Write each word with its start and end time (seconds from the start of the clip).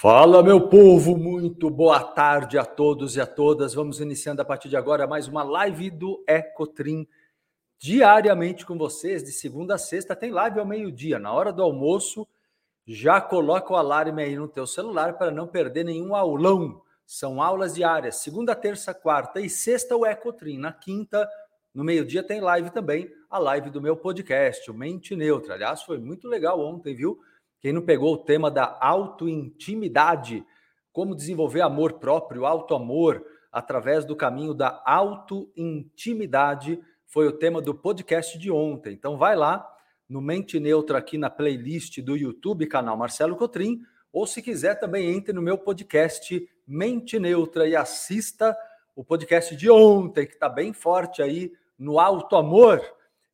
Fala, 0.00 0.42
meu 0.42 0.68
povo, 0.68 1.16
muito 1.16 1.70
boa 1.70 2.02
tarde 2.02 2.58
a 2.58 2.64
todos 2.64 3.14
e 3.14 3.20
a 3.20 3.26
todas. 3.26 3.72
Vamos 3.72 4.00
iniciando 4.00 4.42
a 4.42 4.44
partir 4.44 4.68
de 4.68 4.76
agora 4.76 5.06
mais 5.06 5.28
uma 5.28 5.44
live 5.44 5.90
do 5.90 6.24
Ecotrim, 6.26 7.06
diariamente 7.78 8.66
com 8.66 8.76
vocês, 8.76 9.22
de 9.22 9.30
segunda 9.30 9.76
a 9.76 9.78
sexta. 9.78 10.16
Tem 10.16 10.32
live 10.32 10.58
ao 10.58 10.66
meio-dia, 10.66 11.20
na 11.20 11.32
hora 11.32 11.52
do 11.52 11.62
almoço. 11.62 12.26
Já 12.84 13.20
coloca 13.20 13.72
o 13.72 13.76
alarme 13.76 14.24
aí 14.24 14.34
no 14.34 14.48
teu 14.48 14.66
celular 14.66 15.18
para 15.18 15.30
não 15.30 15.46
perder 15.46 15.84
nenhum 15.84 16.16
aulão. 16.16 16.82
São 17.06 17.40
aulas 17.40 17.74
diárias, 17.74 18.16
segunda, 18.16 18.56
terça, 18.56 18.92
quarta 18.92 19.40
e 19.40 19.48
sexta 19.48 19.94
o 19.94 20.04
Ecotrim. 20.04 20.58
Na 20.58 20.72
quinta, 20.72 21.28
no 21.72 21.84
meio-dia, 21.84 22.24
tem 22.24 22.40
live 22.40 22.70
também, 22.70 23.08
a 23.30 23.38
live 23.38 23.70
do 23.70 23.80
meu 23.80 23.96
podcast, 23.96 24.68
o 24.68 24.74
Mente 24.74 25.14
Neutra. 25.14 25.54
Aliás, 25.54 25.82
foi 25.82 25.98
muito 25.98 26.26
legal 26.26 26.58
ontem, 26.58 26.92
viu? 26.92 27.20
Quem 27.62 27.72
não 27.72 27.80
pegou 27.80 28.12
o 28.14 28.18
tema 28.18 28.50
da 28.50 28.76
autointimidade, 28.80 30.44
como 30.92 31.14
desenvolver 31.14 31.60
amor 31.60 32.00
próprio, 32.00 32.44
auto-amor, 32.44 33.24
através 33.52 34.04
do 34.04 34.16
caminho 34.16 34.52
da 34.52 34.82
autointimidade, 34.84 36.82
foi 37.06 37.28
o 37.28 37.32
tema 37.32 37.62
do 37.62 37.72
podcast 37.72 38.36
de 38.36 38.50
ontem. 38.50 38.92
Então 38.94 39.16
vai 39.16 39.36
lá 39.36 39.64
no 40.08 40.20
Mente 40.20 40.58
Neutra 40.58 40.98
aqui 40.98 41.16
na 41.16 41.30
playlist 41.30 42.00
do 42.00 42.16
YouTube, 42.16 42.66
canal 42.66 42.96
Marcelo 42.96 43.36
Cotrim, 43.36 43.80
ou 44.12 44.26
se 44.26 44.42
quiser 44.42 44.74
também 44.80 45.14
entre 45.14 45.32
no 45.32 45.40
meu 45.40 45.56
podcast 45.56 46.44
Mente 46.66 47.20
Neutra 47.20 47.68
e 47.68 47.76
assista 47.76 48.56
o 48.96 49.04
podcast 49.04 49.54
de 49.54 49.70
ontem, 49.70 50.26
que 50.26 50.34
está 50.34 50.48
bem 50.48 50.72
forte 50.72 51.22
aí 51.22 51.52
no 51.78 52.00
alto 52.00 52.34
amor. 52.34 52.82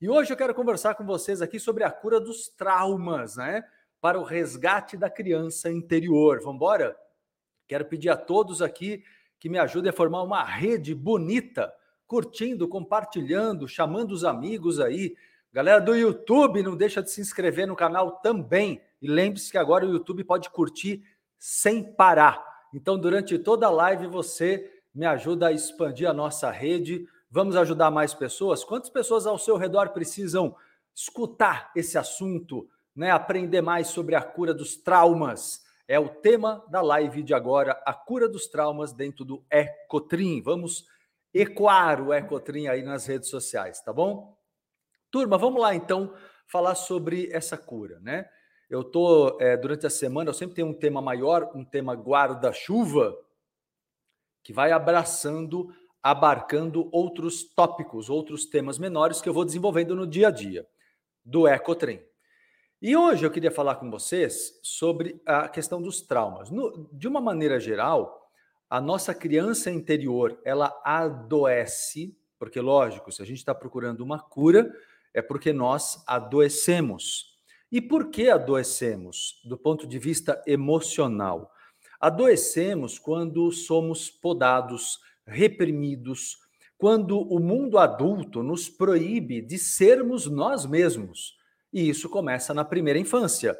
E 0.03 0.09
hoje 0.09 0.33
eu 0.33 0.37
quero 0.37 0.55
conversar 0.55 0.95
com 0.97 1.07
vocês 1.07 1.41
aqui 1.41 1.59
sobre 1.59 1.83
a 1.83 1.91
cura 1.91 2.21
dos 2.21 2.49
traumas, 2.51 3.37
né? 3.37 3.65
Para 4.01 4.19
o 4.19 4.25
resgate 4.25 4.97
da 4.97 5.11
criança 5.11 5.71
interior. 5.71 6.39
Vamos 6.41 6.57
embora? 6.57 6.97
Quero 7.67 7.85
pedir 7.85 8.11
a 8.11 8.17
todos 8.17 8.63
aqui 8.63 9.03
que 9.39 9.49
me 9.49 9.59
ajudem 9.59 9.91
a 9.91 9.93
formar 9.93 10.23
uma 10.23 10.43
rede 10.43 10.95
bonita, 10.95 11.73
curtindo, 12.07 12.67
compartilhando, 12.67 13.69
chamando 13.69 14.13
os 14.13 14.25
amigos 14.25 14.81
aí. 14.81 15.15
Galera 15.53 15.81
do 15.81 15.95
YouTube, 15.95 16.63
não 16.63 16.77
deixa 16.77 17.03
de 17.03 17.11
se 17.11 17.21
inscrever 17.21 17.67
no 17.67 17.77
canal 17.77 18.13
também. 18.21 18.81
E 19.01 19.09
lembre-se 19.09 19.51
que 19.51 19.59
agora 19.59 19.87
o 19.87 19.91
YouTube 19.91 20.25
pode 20.25 20.51
curtir 20.51 21.03
sem 21.39 21.83
parar. 21.83 22.45
Então, 22.75 22.99
durante 22.99 23.39
toda 23.39 23.67
a 23.67 23.71
live, 23.71 24.07
você 24.07 24.71
me 24.95 25.07
ajuda 25.07 25.49
a 25.49 25.53
expandir 25.53 26.09
a 26.09 26.13
nossa 26.13 26.51
rede. 26.51 27.07
Vamos 27.31 27.57
ajudar 27.57 27.91
mais 27.91 28.15
pessoas? 28.15 28.65
Quantas 28.65 28.91
pessoas 28.91 29.27
ao 29.27 29.39
seu 29.39 29.57
redor 29.57 29.91
precisam 29.91 30.55
escutar 30.95 31.71
esse 31.77 31.97
assunto? 31.97 32.69
Né, 32.99 33.13
aprender 33.13 33.63
mais 33.63 33.87
sobre 33.87 34.17
a 34.17 34.21
cura 34.21 34.53
dos 34.53 34.77
traumas. 34.77 35.63
É 35.87 36.01
o 36.01 36.09
tema 36.09 36.65
da 36.69 36.83
live 36.83 37.23
de 37.23 37.33
agora, 37.33 37.81
a 37.87 37.95
cura 37.95 38.29
dos 38.29 38.49
traumas 38.49 38.93
dentro 38.93 39.25
do 39.25 39.47
Ecotrim. 39.49 40.43
Vamos 40.43 40.85
ecoar 41.33 42.03
o 42.03 42.13
Ecotrim 42.13 42.67
aí 42.67 42.83
nas 42.83 43.07
redes 43.07 43.31
sociais, 43.31 43.81
tá 43.81 43.93
bom? 43.93 44.37
Turma, 45.13 45.39
vamos 45.39 45.63
lá 45.63 45.77
então 45.77 46.13
falar 46.49 46.75
sobre 46.75 47.31
essa 47.31 47.57
cura, 47.57 48.01
né? 48.01 48.29
Eu 48.69 48.83
tô 48.83 49.39
é, 49.41 49.57
durante 49.57 49.87
a 49.87 49.91
semana, 49.91 50.31
eu 50.31 50.35
sempre 50.35 50.57
tenho 50.57 50.67
um 50.67 50.75
tema 50.75 51.01
maior, 51.01 51.53
um 51.55 51.65
tema 51.65 51.95
guarda-chuva, 51.95 53.17
que 54.43 54.53
vai 54.53 54.73
abraçando, 54.73 55.73
abarcando 56.03 56.89
outros 56.91 57.45
tópicos, 57.45 58.11
outros 58.11 58.45
temas 58.45 58.77
menores 58.77 59.21
que 59.21 59.29
eu 59.29 59.33
vou 59.33 59.45
desenvolvendo 59.45 59.95
no 59.95 60.07
dia 60.07 60.29
a 60.29 60.31
dia 60.33 60.67
do 61.25 61.47
Ecotrim. 61.47 62.08
E 62.81 62.97
hoje 62.97 63.27
eu 63.27 63.31
queria 63.33 63.51
falar 63.51 63.75
com 63.75 63.91
vocês 63.91 64.57
sobre 64.63 65.21
a 65.27 65.49
questão 65.49 65.83
dos 65.83 66.01
traumas. 66.01 66.49
No, 66.49 66.89
de 66.93 67.09
uma 67.09 67.21
maneira 67.21 67.59
geral, 67.59 68.31
a 68.71 68.81
nossa 68.81 69.13
criança 69.13 69.69
interior 69.69 70.41
ela 70.45 70.81
adoece, 70.85 72.17
porque 72.39 72.61
lógico, 72.61 73.11
se 73.11 73.21
a 73.21 73.25
gente 73.27 73.39
está 73.39 73.53
procurando 73.53 74.03
uma 74.03 74.21
cura, 74.21 74.73
é 75.13 75.21
porque 75.21 75.53
nós 75.53 76.05
adoecemos. 76.07 77.37
E 77.73 77.81
por 77.81 78.11
que 78.11 78.31
adoecemos? 78.31 79.43
Do 79.45 79.59
ponto 79.59 79.85
de 79.85 79.99
vista 79.99 80.41
emocional. 80.47 81.51
Adoecemos 82.01 82.97
quando 82.97 83.51
somos 83.51 84.09
podados, 84.09 85.01
reprimidos, 85.27 86.39
quando 86.77 87.19
o 87.19 87.41
mundo 87.41 87.77
adulto 87.77 88.41
nos 88.41 88.69
proíbe 88.69 89.43
de 89.43 89.59
sermos 89.59 90.27
nós 90.27 90.65
mesmos. 90.65 91.38
E 91.73 91.89
isso 91.89 92.09
começa 92.09 92.55
na 92.55 92.65
primeira 92.65 92.99
infância. 92.99 93.59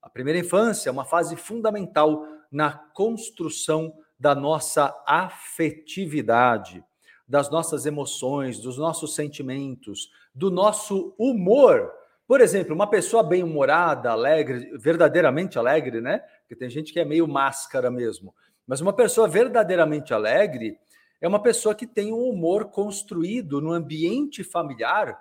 A 0.00 0.08
primeira 0.08 0.38
infância 0.38 0.88
é 0.88 0.92
uma 0.92 1.04
fase 1.04 1.36
fundamental 1.36 2.24
na 2.50 2.72
construção 2.72 3.92
da 4.18 4.34
nossa 4.34 4.94
afetividade, 5.06 6.84
das 7.26 7.50
nossas 7.50 7.84
emoções, 7.84 8.58
dos 8.58 8.78
nossos 8.78 9.14
sentimentos, 9.14 10.10
do 10.34 10.50
nosso 10.50 11.14
humor. 11.18 11.92
Por 12.26 12.40
exemplo, 12.40 12.74
uma 12.74 12.88
pessoa 12.88 13.22
bem-humorada, 13.22 14.10
alegre, 14.10 14.76
verdadeiramente 14.78 15.58
alegre, 15.58 16.00
né? 16.00 16.18
Porque 16.40 16.56
tem 16.56 16.70
gente 16.70 16.92
que 16.92 17.00
é 17.00 17.04
meio 17.04 17.28
máscara 17.28 17.90
mesmo. 17.90 18.34
Mas 18.66 18.80
uma 18.80 18.92
pessoa 18.92 19.28
verdadeiramente 19.28 20.14
alegre 20.14 20.78
é 21.20 21.28
uma 21.28 21.42
pessoa 21.42 21.74
que 21.74 21.86
tem 21.86 22.12
um 22.12 22.28
humor 22.28 22.66
construído 22.66 23.60
no 23.60 23.72
ambiente 23.72 24.44
familiar 24.44 25.18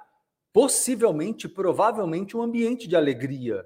possivelmente, 0.53 1.47
provavelmente, 1.47 2.35
um 2.35 2.41
ambiente 2.41 2.87
de 2.87 2.95
alegria. 2.95 3.65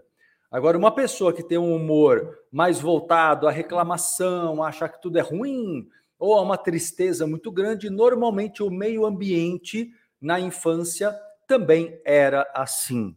Agora, 0.51 0.77
uma 0.77 0.93
pessoa 0.93 1.31
que 1.31 1.43
tem 1.43 1.57
um 1.57 1.73
humor 1.73 2.39
mais 2.51 2.79
voltado 2.79 3.47
à 3.47 3.51
reclamação, 3.51 4.61
a 4.61 4.67
achar 4.67 4.89
que 4.89 5.01
tudo 5.01 5.17
é 5.17 5.21
ruim, 5.21 5.87
ou 6.19 6.35
a 6.35 6.41
uma 6.41 6.57
tristeza 6.57 7.25
muito 7.25 7.51
grande, 7.51 7.89
normalmente 7.89 8.61
o 8.61 8.69
meio 8.69 9.05
ambiente 9.05 9.89
na 10.19 10.39
infância 10.39 11.17
também 11.47 11.99
era 12.05 12.49
assim. 12.53 13.15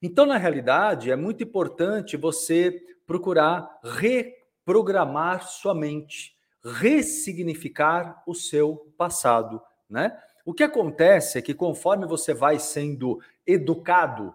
Então, 0.00 0.26
na 0.26 0.36
realidade, 0.36 1.10
é 1.10 1.16
muito 1.16 1.42
importante 1.42 2.16
você 2.16 2.80
procurar 3.06 3.68
reprogramar 3.82 5.46
sua 5.46 5.74
mente, 5.74 6.36
ressignificar 6.62 8.22
o 8.26 8.34
seu 8.34 8.92
passado, 8.98 9.60
né? 9.88 10.16
O 10.46 10.54
que 10.54 10.62
acontece 10.62 11.38
é 11.38 11.42
que 11.42 11.52
conforme 11.52 12.06
você 12.06 12.32
vai 12.32 12.60
sendo 12.60 13.20
educado, 13.44 14.32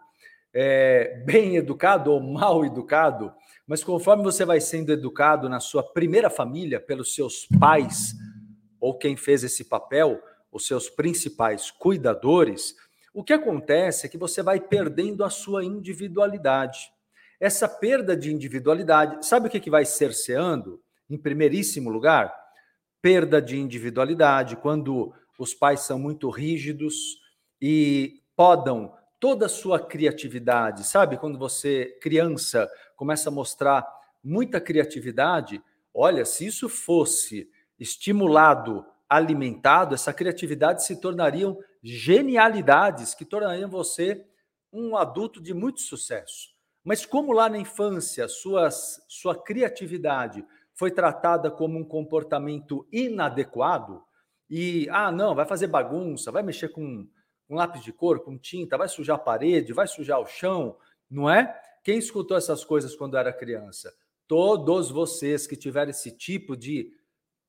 é, 0.54 1.24
bem 1.26 1.56
educado 1.56 2.12
ou 2.12 2.20
mal 2.20 2.66
educado, 2.66 3.34
mas 3.66 3.82
conforme 3.82 4.22
você 4.22 4.44
vai 4.44 4.60
sendo 4.60 4.92
educado 4.92 5.48
na 5.48 5.62
sua 5.62 5.82
primeira 5.82 6.30
família 6.30 6.82
pelos 6.82 7.16
seus 7.16 7.48
pais, 7.58 8.14
ou 8.78 8.98
quem 8.98 9.16
fez 9.16 9.46
esse 9.46 9.64
papel, 9.64 10.22
os 10.52 10.68
seus 10.68 10.90
principais 10.90 11.72
cuidadores, 11.72 12.76
o 13.14 13.24
que 13.24 13.32
acontece 13.32 14.06
é 14.06 14.10
que 14.10 14.18
você 14.18 14.44
vai 14.44 14.60
perdendo 14.60 15.24
a 15.24 15.30
sua 15.30 15.64
individualidade. 15.64 16.92
Essa 17.40 17.70
perda 17.70 18.18
de 18.18 18.34
individualidade, 18.34 19.26
sabe 19.26 19.48
o 19.48 19.50
que, 19.50 19.62
que 19.62 19.72
vai 19.72 19.86
cerceando? 19.86 20.82
Em 21.10 21.18
primeiríssimo 21.18 21.90
lugar, 21.90 22.36
perda 23.02 23.42
de 23.42 23.58
individualidade, 23.58 24.58
quando 24.58 25.14
os 25.42 25.56
pais 25.56 25.80
são 25.80 25.98
muito 25.98 26.30
rígidos 26.30 27.20
e 27.60 28.22
podam 28.36 28.94
toda 29.20 29.48
a 29.48 29.50
sua 29.50 29.80
criatividade. 29.80 30.86
Sabe 30.86 31.18
quando 31.18 31.40
você, 31.40 31.98
criança, 32.00 32.70
começa 32.96 33.30
a 33.30 33.32
mostrar 33.32 33.88
muita 34.24 34.62
criatividade? 34.62 35.60
Olha, 35.92 36.26
se 36.26 36.46
isso 36.46 36.70
fosse 36.70 37.50
estimulado, 37.80 38.86
alimentado, 39.10 39.96
essa 39.96 40.14
criatividade 40.14 40.86
se 40.86 41.02
tornariam 41.02 41.58
genialidades 41.82 43.16
que 43.16 43.26
tornariam 43.26 43.68
você 43.68 44.24
um 44.72 44.96
adulto 44.96 45.42
de 45.42 45.56
muito 45.56 45.82
sucesso. 45.82 46.50
Mas 46.84 47.04
como 47.04 47.34
lá 47.34 47.50
na 47.50 47.58
infância 47.58 48.28
suas, 48.28 49.04
sua 49.08 49.36
criatividade 49.36 50.46
foi 50.76 50.92
tratada 50.92 51.50
como 51.50 51.80
um 51.80 51.84
comportamento 51.84 52.88
inadequado, 52.92 54.04
e, 54.52 54.86
ah, 54.90 55.10
não, 55.10 55.34
vai 55.34 55.46
fazer 55.46 55.68
bagunça, 55.68 56.30
vai 56.30 56.44
mexer 56.44 56.68
com, 56.68 57.08
com 57.48 57.56
lápis 57.56 57.82
de 57.82 57.94
cor, 57.94 58.20
com 58.20 58.38
tinta, 58.38 58.78
vai 58.78 58.90
sujar 58.90 59.16
a 59.16 59.20
parede, 59.20 59.72
vai 59.72 59.88
sujar 59.88 60.20
o 60.20 60.26
chão, 60.26 60.76
não 61.10 61.30
é? 61.30 61.58
Quem 61.82 61.98
escutou 61.98 62.36
essas 62.36 62.66
coisas 62.66 62.94
quando 62.94 63.16
era 63.16 63.32
criança? 63.32 63.94
Todos 64.28 64.92
vocês 64.92 65.48
que 65.48 65.56
tiveram 65.56 65.92
esse 65.92 66.12
tipo 66.12 66.58
de 66.58 66.92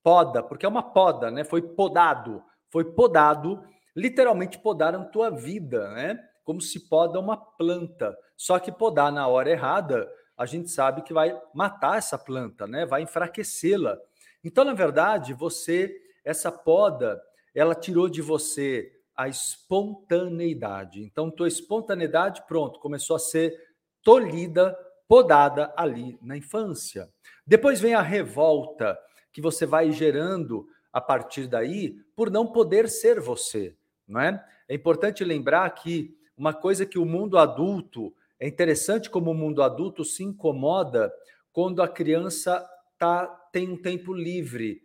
poda, 0.01 0.45
porque 0.45 0.65
é 0.65 0.69
uma 0.69 0.93
poda, 0.93 1.29
né? 1.29 1.43
Foi 1.43 1.61
podado, 1.61 2.41
foi 2.71 2.85
podado, 2.85 3.61
literalmente 3.97 4.57
podaram 4.61 5.11
tua 5.11 5.29
vida, 5.29 5.91
né? 5.95 6.17
Como 6.45 6.61
se 6.61 6.89
poda 6.89 7.19
uma 7.19 7.37
planta. 7.37 8.17
Só 8.37 8.61
que 8.61 8.71
podar 8.71 9.11
na 9.11 9.27
hora 9.27 9.51
errada, 9.51 10.09
a 10.37 10.47
gente 10.47 10.71
sabe 10.71 11.03
que 11.03 11.13
vai 11.13 11.37
matar 11.53 11.99
essa 11.99 12.17
planta, 12.17 12.65
né? 12.65 12.87
Vai 12.87 13.03
enfraquecê-la. 13.03 13.99
Então, 14.45 14.65
na 14.65 14.73
verdade, 14.73 15.35
você 15.35 15.93
essa 16.25 16.51
poda, 16.51 17.23
ela 17.55 17.75
tirou 17.75 18.09
de 18.09 18.23
você 18.23 18.93
a 19.17 19.29
espontaneidade. 19.29 21.03
Então, 21.03 21.31
tua 21.31 21.49
espontaneidade, 21.49 22.43
pronto, 22.47 22.81
começou 22.81 23.17
a 23.17 23.21
ser 23.21 23.55
tolhida 24.03 24.77
podada 25.07 25.73
ali 25.77 26.19
na 26.23 26.37
infância. 26.37 27.09
Depois 27.47 27.81
vem 27.81 27.95
a 27.95 28.01
revolta 28.03 28.99
que 29.33 29.41
você 29.41 29.67
vai 29.67 29.93
gerando 29.93 30.67
a 30.93 31.01
partir 31.01 31.47
daí 31.47 31.97
por 32.17 32.31
não 32.31 32.47
poder 32.47 32.89
ser 32.89 33.21
você, 33.21 33.77
não 34.07 34.21
é? 34.21 34.45
É 34.69 34.75
importante 34.75 35.25
lembrar 35.25 35.69
que 35.71 36.17
uma 36.37 36.55
coisa 36.55 36.87
que 36.87 36.99
o 36.99 37.05
mundo 37.05 37.37
adulto 37.39 38.15
é 38.39 38.49
interessante 38.49 39.11
como 39.11 39.31
o 39.31 39.35
mundo 39.35 39.63
adulto 39.63 40.05
se 40.05 40.25
incomoda 40.25 41.13
quando 41.53 41.83
a 41.83 41.89
criança 41.89 42.67
tá, 42.99 43.27
tem 43.53 43.69
um 43.69 43.77
tempo 43.77 44.13
livre. 44.13 44.83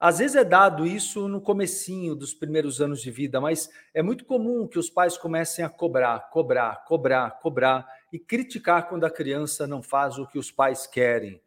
Às 0.00 0.18
vezes 0.18 0.34
é 0.34 0.42
dado 0.42 0.86
isso 0.86 1.28
no 1.28 1.42
comecinho 1.42 2.14
dos 2.14 2.32
primeiros 2.32 2.80
anos 2.80 3.02
de 3.02 3.10
vida, 3.10 3.38
mas 3.38 3.68
é 3.92 4.02
muito 4.02 4.24
comum 4.24 4.66
que 4.66 4.78
os 4.78 4.88
pais 4.88 5.18
comecem 5.18 5.62
a 5.62 5.68
cobrar, 5.68 6.30
cobrar, 6.30 6.86
cobrar, 6.86 7.38
cobrar 7.42 7.86
e 8.10 8.18
criticar 8.18 8.88
quando 8.88 9.04
a 9.04 9.10
criança 9.10 9.66
não 9.66 9.82
faz 9.82 10.16
o 10.16 10.26
que 10.26 10.38
os 10.38 10.50
pais 10.50 10.86
querem. 10.86 11.38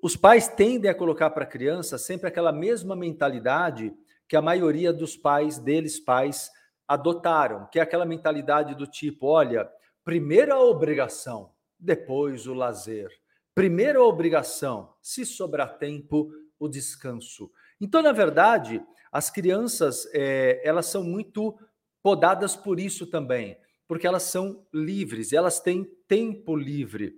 Os 0.00 0.14
pais 0.14 0.46
tendem 0.46 0.88
a 0.88 0.94
colocar 0.94 1.30
para 1.30 1.42
a 1.42 1.48
criança 1.48 1.98
sempre 1.98 2.28
aquela 2.28 2.52
mesma 2.52 2.94
mentalidade 2.94 3.92
que 4.28 4.36
a 4.36 4.42
maioria 4.42 4.92
dos 4.92 5.16
pais 5.16 5.58
deles 5.58 5.98
pais 5.98 6.48
adotaram, 6.86 7.66
que 7.66 7.80
é 7.80 7.82
aquela 7.82 8.06
mentalidade 8.06 8.76
do 8.76 8.86
tipo, 8.86 9.26
olha, 9.26 9.68
primeiro 10.04 10.54
a 10.54 10.60
obrigação, 10.60 11.50
depois 11.76 12.46
o 12.46 12.54
lazer. 12.54 13.10
Primeiro 13.56 14.02
a 14.02 14.06
obrigação, 14.06 14.94
se 15.02 15.26
sobrar 15.26 15.78
tempo, 15.78 16.30
o 16.58 16.68
descanso. 16.68 17.50
Então, 17.80 18.02
na 18.02 18.12
verdade, 18.12 18.82
as 19.12 19.30
crianças 19.30 20.08
é, 20.12 20.60
elas 20.64 20.86
são 20.86 21.02
muito 21.02 21.58
podadas 22.02 22.56
por 22.56 22.78
isso 22.78 23.06
também, 23.06 23.58
porque 23.86 24.06
elas 24.06 24.24
são 24.24 24.66
livres, 24.72 25.32
elas 25.32 25.60
têm 25.60 25.84
tempo 26.06 26.56
livre. 26.56 27.14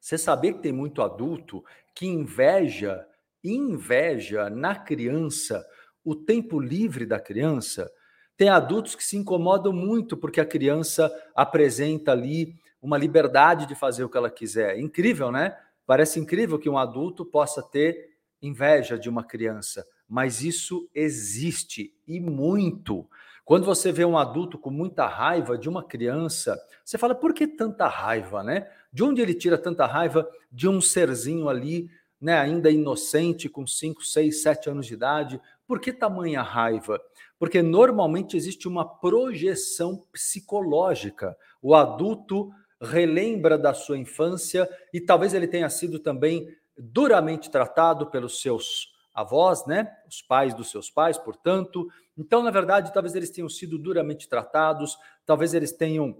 Você 0.00 0.16
saber 0.16 0.54
que 0.54 0.62
tem 0.62 0.72
muito 0.72 1.02
adulto 1.02 1.64
que 1.94 2.06
inveja, 2.06 3.06
inveja 3.42 4.48
na 4.48 4.74
criança 4.74 5.64
o 6.04 6.14
tempo 6.14 6.60
livre 6.60 7.04
da 7.04 7.20
criança. 7.20 7.90
Tem 8.36 8.48
adultos 8.48 8.94
que 8.94 9.04
se 9.04 9.16
incomodam 9.16 9.72
muito 9.72 10.16
porque 10.16 10.40
a 10.40 10.46
criança 10.46 11.12
apresenta 11.34 12.12
ali 12.12 12.54
uma 12.80 12.96
liberdade 12.96 13.66
de 13.66 13.74
fazer 13.74 14.04
o 14.04 14.08
que 14.08 14.16
ela 14.16 14.30
quiser. 14.30 14.78
Incrível, 14.78 15.32
né? 15.32 15.56
Parece 15.84 16.20
incrível 16.20 16.58
que 16.58 16.68
um 16.68 16.78
adulto 16.78 17.24
possa 17.24 17.62
ter 17.62 18.17
inveja 18.40 18.98
de 18.98 19.08
uma 19.08 19.24
criança, 19.24 19.84
mas 20.08 20.42
isso 20.42 20.88
existe 20.94 21.94
e 22.06 22.20
muito. 22.20 23.08
Quando 23.44 23.64
você 23.64 23.90
vê 23.90 24.04
um 24.04 24.18
adulto 24.18 24.58
com 24.58 24.70
muita 24.70 25.06
raiva 25.06 25.56
de 25.56 25.68
uma 25.68 25.82
criança, 25.82 26.58
você 26.84 26.98
fala, 26.98 27.14
por 27.14 27.32
que 27.32 27.46
tanta 27.46 27.86
raiva, 27.86 28.42
né? 28.42 28.68
De 28.92 29.02
onde 29.02 29.22
ele 29.22 29.32
tira 29.32 29.56
tanta 29.56 29.86
raiva 29.86 30.28
de 30.52 30.68
um 30.68 30.80
serzinho 30.80 31.48
ali, 31.48 31.90
né, 32.20 32.38
ainda 32.38 32.70
inocente, 32.70 33.48
com 33.48 33.66
5, 33.66 34.04
6, 34.04 34.42
7 34.42 34.70
anos 34.70 34.86
de 34.86 34.94
idade? 34.94 35.40
Por 35.66 35.80
que 35.80 35.92
tamanha 35.92 36.42
raiva? 36.42 37.00
Porque 37.38 37.62
normalmente 37.62 38.36
existe 38.36 38.66
uma 38.66 38.84
projeção 38.84 40.04
psicológica. 40.12 41.36
O 41.62 41.74
adulto 41.74 42.50
relembra 42.80 43.56
da 43.56 43.74
sua 43.74 43.98
infância 43.98 44.68
e 44.92 45.00
talvez 45.00 45.34
ele 45.34 45.48
tenha 45.48 45.68
sido 45.70 45.98
também 45.98 46.54
duramente 46.78 47.50
tratado 47.50 48.06
pelos 48.06 48.40
seus 48.40 48.92
avós, 49.14 49.66
né? 49.66 49.90
Os 50.08 50.22
pais 50.22 50.54
dos 50.54 50.70
seus 50.70 50.90
pais, 50.90 51.18
portanto. 51.18 51.88
Então, 52.16 52.42
na 52.42 52.50
verdade, 52.50 52.92
talvez 52.92 53.14
eles 53.14 53.30
tenham 53.30 53.48
sido 53.48 53.78
duramente 53.78 54.28
tratados, 54.28 54.96
talvez 55.26 55.54
eles 55.54 55.72
tenham 55.72 56.16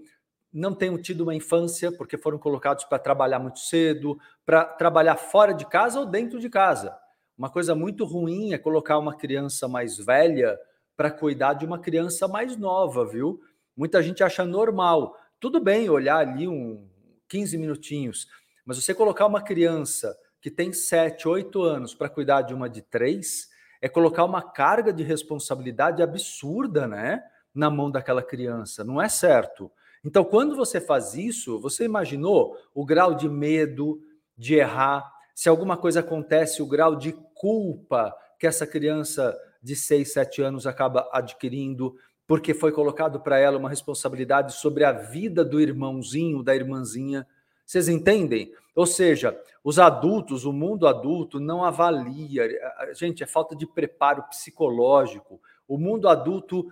não 0.51 0.75
tenham 0.75 1.01
tido 1.01 1.21
uma 1.21 1.35
infância 1.35 1.93
porque 1.93 2.17
foram 2.17 2.39
colocados 2.39 2.83
para 2.85 2.99
trabalhar 2.99 3.39
muito 3.39 3.59
cedo, 3.59 4.19
para 4.47 4.65
trabalhar 4.65 5.17
fora 5.17 5.53
de 5.53 5.67
casa 5.67 6.01
ou 6.01 6.07
dentro 6.07 6.41
de 6.41 6.49
casa. 6.49 6.97
Uma 7.37 7.51
coisa 7.51 7.75
muito 7.75 8.05
ruim 8.05 8.53
é 8.53 8.59
colocar 8.59 8.99
uma 8.99 9.15
criança 9.15 9.69
mais 9.69 9.99
velha 9.99 10.59
para 10.97 11.11
cuidar 11.11 11.53
de 11.53 11.67
uma 11.67 11.79
criança 11.79 12.27
mais 12.27 12.57
nova, 12.57 13.05
viu? 13.05 13.41
Muita 13.77 14.03
gente 14.03 14.25
acha 14.25 14.45
normal. 14.45 15.17
Tudo 15.39 15.61
bem 15.61 15.89
olhar 15.89 16.17
ali 16.17 16.49
um 16.49 16.89
15 17.29 17.57
minutinhos, 17.59 18.27
mas 18.65 18.83
você 18.83 18.93
colocar 18.93 19.27
uma 19.27 19.43
criança 19.43 20.17
que 20.41 20.51
tem 20.51 20.73
7, 20.73 21.27
8 21.27 21.63
anos 21.63 21.95
para 21.95 22.09
cuidar 22.09 22.43
de 22.43 22.55
uma 22.55 22.69
de 22.69 22.83
3, 22.83 23.49
é 23.81 23.89
colocar 23.89 24.25
uma 24.25 24.43
carga 24.43 24.93
de 24.93 25.03
responsabilidade 25.03 26.03
absurda, 26.03 26.87
né? 26.87 27.23
Na 27.55 27.71
mão 27.71 27.91
daquela 27.91 28.23
criança. 28.23 28.85
Não 28.85 29.01
é 29.01 29.09
certo. 29.09 29.71
Então, 30.05 30.25
quando 30.25 30.57
você 30.57 30.81
faz 30.81 31.15
isso, 31.15 31.61
você 31.61 31.85
imaginou 31.85 32.57
o 32.75 32.85
grau 32.85 33.15
de 33.15 33.29
medo 33.29 34.01
de 34.37 34.55
errar? 34.55 35.11
Se 35.35 35.49
alguma 35.49 35.77
coisa 35.77 36.01
acontece, 36.01 36.63
o 36.63 36.67
grau 36.67 36.97
de 36.97 37.13
culpa 37.35 38.15
que 38.39 38.47
essa 38.47 38.67
criança 38.67 39.37
de 39.63 39.75
6, 39.75 40.13
7 40.13 40.43
anos 40.43 40.67
acaba 40.67 41.09
adquirindo, 41.13 41.97
porque 42.27 42.55
foi 42.55 42.71
colocado 42.71 43.21
para 43.21 43.39
ela 43.39 43.59
uma 43.59 43.71
responsabilidade 43.71 44.55
sobre 44.55 44.85
a 44.85 44.93
vida 44.93 45.45
do 45.45 45.61
irmãozinho, 45.61 46.43
da 46.43 46.55
irmãzinha. 46.55 47.27
Vocês 47.69 47.87
entendem? 47.87 48.51
Ou 48.75 48.87
seja, 48.87 49.39
os 49.63 49.79
adultos, 49.79 50.47
o 50.47 50.55
mundo 50.55 50.87
adulto 50.89 51.39
não 51.39 51.63
avalia. 51.63 52.49
Gente, 52.95 53.23
é 53.23 53.27
falta 53.27 53.55
de 53.55 53.67
preparo 53.67 54.23
psicológico. 54.23 55.39
O 55.69 55.77
mundo 55.77 56.09
adulto, 56.09 56.67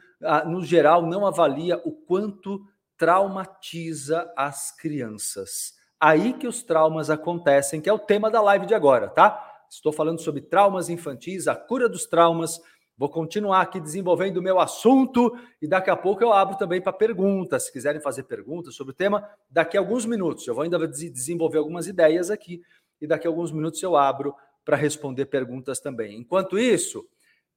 no 0.46 0.64
geral, 0.64 1.02
não 1.02 1.26
avalia 1.26 1.78
o 1.84 1.92
quanto 1.92 2.66
traumatiza 2.96 4.32
as 4.34 4.70
crianças. 4.70 5.74
Aí 6.00 6.32
que 6.32 6.48
os 6.48 6.62
traumas 6.62 7.10
acontecem, 7.10 7.78
que 7.78 7.90
é 7.90 7.92
o 7.92 7.98
tema 7.98 8.30
da 8.30 8.40
live 8.40 8.64
de 8.64 8.74
agora, 8.74 9.08
tá? 9.08 9.66
Estou 9.68 9.92
falando 9.92 10.22
sobre 10.22 10.40
traumas 10.40 10.88
infantis, 10.88 11.46
a 11.46 11.54
cura 11.54 11.90
dos 11.90 12.06
traumas. 12.06 12.58
Vou 12.96 13.10
continuar 13.10 13.60
aqui 13.60 13.78
desenvolvendo 13.78 14.38
o 14.38 14.42
meu 14.42 14.58
assunto 14.58 15.36
e 15.60 15.68
daqui 15.68 15.90
a 15.90 15.96
pouco 15.96 16.22
eu 16.22 16.32
abro 16.32 16.56
também 16.56 16.80
para 16.80 16.92
perguntas. 16.92 17.66
Se 17.66 17.72
quiserem 17.72 18.00
fazer 18.00 18.22
perguntas 18.22 18.74
sobre 18.74 18.92
o 18.92 18.96
tema, 18.96 19.28
daqui 19.50 19.76
a 19.76 19.80
alguns 19.80 20.06
minutos. 20.06 20.46
Eu 20.46 20.54
vou 20.54 20.64
ainda 20.64 20.78
desenvolver 20.88 21.58
algumas 21.58 21.86
ideias 21.86 22.30
aqui 22.30 22.62
e 23.00 23.06
daqui 23.06 23.26
a 23.26 23.30
alguns 23.30 23.52
minutos 23.52 23.82
eu 23.82 23.96
abro 23.96 24.34
para 24.64 24.76
responder 24.76 25.26
perguntas 25.26 25.78
também. 25.78 26.18
Enquanto 26.18 26.58
isso, 26.58 27.06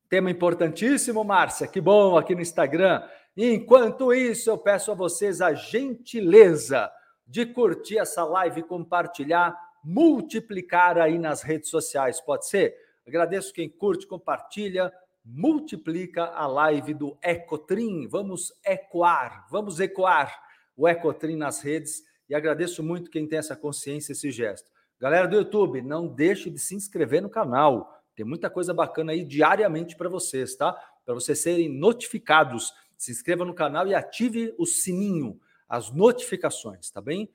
tema 0.10 0.30
importantíssimo, 0.30 1.24
Márcia, 1.24 1.68
que 1.68 1.80
bom 1.80 2.18
aqui 2.18 2.36
no 2.36 2.42
Instagram. 2.42 3.02
Enquanto 3.38 4.14
isso, 4.14 4.50
eu 4.50 4.58
peço 4.58 4.92
a 4.92 4.96
vocês 4.96 5.40
a 5.40 5.54
gentileza 5.54 6.92
de 7.26 7.46
curtir 7.46 7.98
essa 7.98 8.26
live, 8.26 8.64
compartilhar 8.64 9.56
multiplicar 9.84 10.98
aí 10.98 11.18
nas 11.18 11.42
redes 11.42 11.70
sociais, 11.70 12.20
pode 12.20 12.48
ser? 12.48 12.76
Agradeço 13.08 13.54
quem 13.54 13.70
curte, 13.70 14.06
compartilha, 14.06 14.92
multiplica 15.24 16.26
a 16.26 16.48
live 16.48 16.94
do 16.94 17.18
Ecotrim. 17.24 18.08
Vamos 18.08 18.52
ecoar, 18.66 19.48
vamos 19.50 19.80
ecoar 19.80 20.40
o 20.76 20.88
Ecotrim 20.88 21.36
nas 21.36 21.62
redes 21.62 22.04
e 22.30 22.36
agradeço 22.36 22.84
muito 22.84 23.10
quem 23.10 23.28
tem 23.28 23.40
essa 23.40 23.56
consciência, 23.56 24.12
esse 24.12 24.32
gesto. 24.32 24.70
Galera 25.00 25.28
do 25.28 25.36
YouTube, 25.36 25.82
não 25.82 26.08
deixe 26.08 26.50
de 26.50 26.60
se 26.60 26.76
inscrever 26.76 27.22
no 27.22 27.30
canal. 27.30 28.04
Tem 28.16 28.26
muita 28.26 28.50
coisa 28.50 28.74
bacana 28.74 29.14
aí 29.14 29.24
diariamente 29.24 29.96
para 29.96 30.10
vocês, 30.10 30.56
tá? 30.56 30.74
Para 31.06 31.14
vocês 31.14 31.40
serem 31.40 31.70
notificados. 31.70 32.74
Se 32.98 33.12
inscreva 33.12 33.46
no 33.46 33.54
canal 33.54 33.88
e 33.88 33.96
ative 33.96 34.54
o 34.58 34.66
sininho, 34.66 35.40
as 35.68 35.90
notificações, 35.92 36.92
tá 36.92 37.00
bem? 37.00 37.32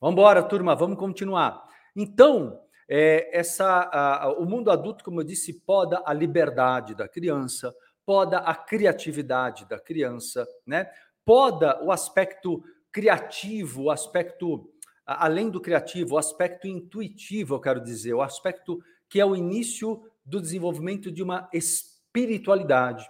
Vamos 0.00 0.12
embora, 0.12 0.42
turma, 0.42 0.76
vamos 0.76 0.96
continuar. 0.96 1.66
Então, 1.94 2.60
é, 2.88 3.38
essa, 3.38 3.88
a, 3.92 4.32
o 4.38 4.46
mundo 4.46 4.70
adulto, 4.70 5.04
como 5.04 5.20
eu 5.20 5.24
disse, 5.24 5.52
poda 5.52 6.02
a 6.06 6.12
liberdade 6.12 6.94
da 6.94 7.06
criança, 7.06 7.74
poda 8.06 8.38
a 8.38 8.54
criatividade 8.54 9.68
da 9.68 9.78
criança, 9.78 10.48
né? 10.66 10.90
poda 11.24 11.84
o 11.84 11.92
aspecto 11.92 12.64
criativo, 12.90 13.82
o 13.84 13.90
aspecto, 13.90 14.72
além 15.04 15.50
do 15.50 15.60
criativo, 15.60 16.14
o 16.14 16.18
aspecto 16.18 16.66
intuitivo, 16.66 17.54
eu 17.54 17.60
quero 17.60 17.82
dizer, 17.82 18.14
o 18.14 18.22
aspecto 18.22 18.78
que 19.10 19.20
é 19.20 19.24
o 19.26 19.36
início 19.36 20.02
do 20.24 20.40
desenvolvimento 20.40 21.12
de 21.12 21.22
uma 21.22 21.48
espiritualidade. 21.52 23.06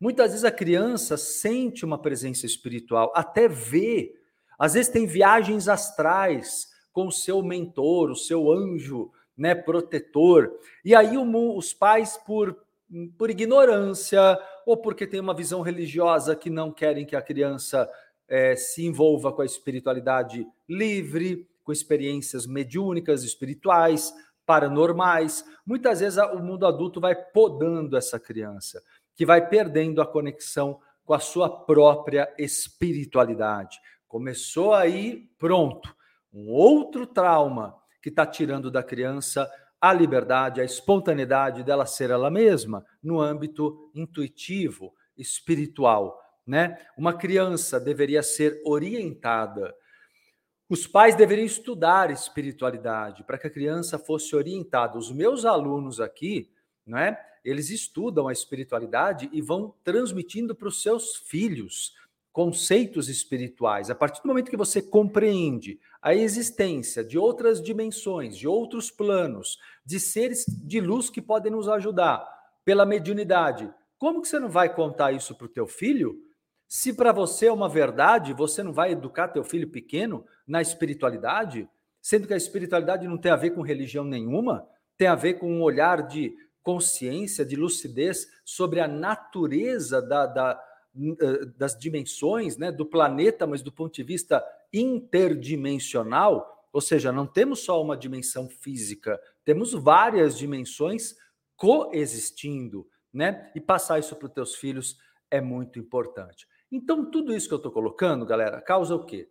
Muitas 0.00 0.30
vezes 0.30 0.44
a 0.44 0.50
criança 0.50 1.16
sente 1.16 1.84
uma 1.84 2.00
presença 2.00 2.46
espiritual, 2.46 3.12
até 3.14 3.46
vê. 3.46 4.14
Às 4.58 4.74
vezes 4.74 4.90
tem 4.90 5.06
viagens 5.06 5.68
astrais, 5.68 6.68
com 6.92 7.06
o 7.06 7.12
seu 7.12 7.42
mentor, 7.42 8.10
o 8.10 8.16
seu 8.16 8.50
anjo 8.50 9.10
né, 9.40 9.54
protetor. 9.54 10.52
E 10.84 10.94
aí 10.94 11.16
os 11.16 11.72
pais, 11.72 12.18
por, 12.18 12.54
por 13.16 13.30
ignorância 13.30 14.38
ou 14.66 14.76
porque 14.76 15.06
tem 15.06 15.18
uma 15.18 15.32
visão 15.32 15.62
religiosa 15.62 16.36
que 16.36 16.50
não 16.50 16.70
querem 16.70 17.06
que 17.06 17.16
a 17.16 17.22
criança 17.22 17.90
é, 18.28 18.54
se 18.54 18.84
envolva 18.84 19.32
com 19.32 19.40
a 19.40 19.46
espiritualidade 19.46 20.46
livre, 20.68 21.48
com 21.64 21.72
experiências 21.72 22.46
mediúnicas, 22.46 23.24
espirituais, 23.24 24.12
paranormais. 24.44 25.42
Muitas 25.64 26.00
vezes 26.00 26.18
o 26.18 26.40
mundo 26.40 26.66
adulto 26.66 27.00
vai 27.00 27.14
podando 27.14 27.96
essa 27.96 28.20
criança, 28.20 28.82
que 29.16 29.24
vai 29.24 29.48
perdendo 29.48 30.02
a 30.02 30.06
conexão 30.06 30.78
com 31.02 31.14
a 31.14 31.18
sua 31.18 31.48
própria 31.48 32.30
espiritualidade. 32.38 33.80
Começou 34.06 34.74
aí, 34.74 35.30
pronto 35.38 35.98
um 36.32 36.48
outro 36.48 37.06
trauma 37.06 37.74
que 38.00 38.08
está 38.08 38.26
tirando 38.26 38.70
da 38.70 38.82
criança 38.82 39.50
a 39.80 39.92
liberdade, 39.92 40.60
a 40.60 40.64
espontaneidade 40.64 41.62
dela 41.62 41.86
ser 41.86 42.10
ela 42.10 42.30
mesma 42.30 42.84
no 43.02 43.20
âmbito 43.20 43.90
intuitivo, 43.94 44.94
espiritual, 45.16 46.20
né? 46.46 46.78
Uma 46.96 47.14
criança 47.14 47.80
deveria 47.80 48.22
ser 48.22 48.60
orientada. 48.64 49.74
Os 50.68 50.86
pais 50.86 51.16
deveriam 51.16 51.46
estudar 51.46 52.10
espiritualidade 52.10 53.24
para 53.24 53.38
que 53.38 53.46
a 53.46 53.50
criança 53.50 53.98
fosse 53.98 54.36
orientada. 54.36 54.98
Os 54.98 55.10
meus 55.10 55.44
alunos 55.44 55.98
aqui, 55.98 56.52
não 56.86 56.98
é? 56.98 57.18
Eles 57.42 57.70
estudam 57.70 58.28
a 58.28 58.32
espiritualidade 58.32 59.30
e 59.32 59.40
vão 59.40 59.74
transmitindo 59.82 60.54
para 60.54 60.68
os 60.68 60.82
seus 60.82 61.16
filhos 61.16 61.94
conceitos 62.32 63.08
espirituais. 63.08 63.90
A 63.90 63.94
partir 63.94 64.22
do 64.22 64.28
momento 64.28 64.50
que 64.50 64.56
você 64.56 64.80
compreende 64.80 65.80
a 66.00 66.14
existência 66.14 67.04
de 67.04 67.18
outras 67.18 67.62
dimensões, 67.62 68.36
de 68.36 68.46
outros 68.46 68.90
planos, 68.90 69.58
de 69.84 69.98
seres 69.98 70.44
de 70.46 70.80
luz 70.80 71.10
que 71.10 71.20
podem 71.20 71.52
nos 71.52 71.68
ajudar 71.68 72.26
pela 72.64 72.86
mediunidade, 72.86 73.72
como 73.98 74.22
que 74.22 74.28
você 74.28 74.38
não 74.38 74.48
vai 74.48 74.72
contar 74.72 75.12
isso 75.12 75.34
para 75.34 75.46
o 75.46 75.50
teu 75.50 75.66
filho? 75.66 76.16
Se 76.66 76.92
para 76.92 77.12
você 77.12 77.46
é 77.46 77.52
uma 77.52 77.68
verdade, 77.68 78.32
você 78.32 78.62
não 78.62 78.72
vai 78.72 78.92
educar 78.92 79.28
teu 79.28 79.42
filho 79.42 79.68
pequeno 79.68 80.24
na 80.46 80.62
espiritualidade, 80.62 81.68
sendo 82.00 82.26
que 82.26 82.34
a 82.34 82.36
espiritualidade 82.36 83.06
não 83.06 83.18
tem 83.18 83.32
a 83.32 83.36
ver 83.36 83.50
com 83.50 83.60
religião 83.60 84.04
nenhuma, 84.04 84.66
tem 84.96 85.08
a 85.08 85.14
ver 85.14 85.34
com 85.34 85.52
um 85.52 85.62
olhar 85.62 86.06
de 86.06 86.34
consciência, 86.62 87.44
de 87.44 87.56
lucidez 87.56 88.26
sobre 88.44 88.80
a 88.80 88.86
natureza 88.86 90.00
da, 90.00 90.26
da 90.26 90.62
das 91.56 91.78
dimensões 91.78 92.56
né, 92.56 92.72
do 92.72 92.84
planeta, 92.84 93.46
mas 93.46 93.62
do 93.62 93.70
ponto 93.70 93.94
de 93.94 94.02
vista 94.02 94.44
interdimensional, 94.72 96.68
ou 96.72 96.80
seja, 96.80 97.12
não 97.12 97.26
temos 97.26 97.60
só 97.60 97.80
uma 97.82 97.96
dimensão 97.96 98.48
física, 98.48 99.20
temos 99.44 99.72
várias 99.72 100.36
dimensões 100.36 101.14
coexistindo, 101.56 102.88
né? 103.12 103.50
E 103.54 103.60
passar 103.60 103.98
isso 103.98 104.16
para 104.16 104.26
os 104.26 104.32
teus 104.32 104.54
filhos 104.54 104.98
é 105.30 105.40
muito 105.40 105.78
importante. 105.78 106.46
Então, 106.70 107.10
tudo 107.10 107.34
isso 107.34 107.48
que 107.48 107.54
eu 107.54 107.58
estou 107.58 107.72
colocando, 107.72 108.24
galera, 108.24 108.60
causa 108.60 108.94
o 108.94 109.04
quê? 109.04 109.28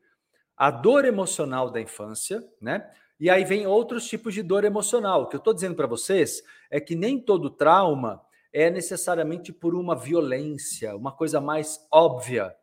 A 0.55 0.69
dor 0.69 1.05
emocional 1.05 1.71
da 1.71 1.79
infância, 1.79 2.45
né? 2.61 2.89
E 3.19 3.29
aí 3.29 3.43
vem 3.43 3.67
outros 3.67 4.05
tipos 4.07 4.33
de 4.33 4.41
dor 4.41 4.63
emocional. 4.63 5.23
O 5.23 5.27
que 5.27 5.35
eu 5.35 5.39
estou 5.39 5.53
dizendo 5.53 5.75
para 5.75 5.87
vocês 5.87 6.43
é 6.69 6.79
que 6.79 6.95
nem 6.95 7.19
todo 7.19 7.49
trauma 7.49 8.21
é 8.51 8.69
necessariamente 8.69 9.53
por 9.53 9.75
uma 9.75 9.95
violência, 9.95 10.95
uma 10.95 11.11
coisa 11.11 11.39
mais 11.39 11.85
óbvia. 11.91 12.55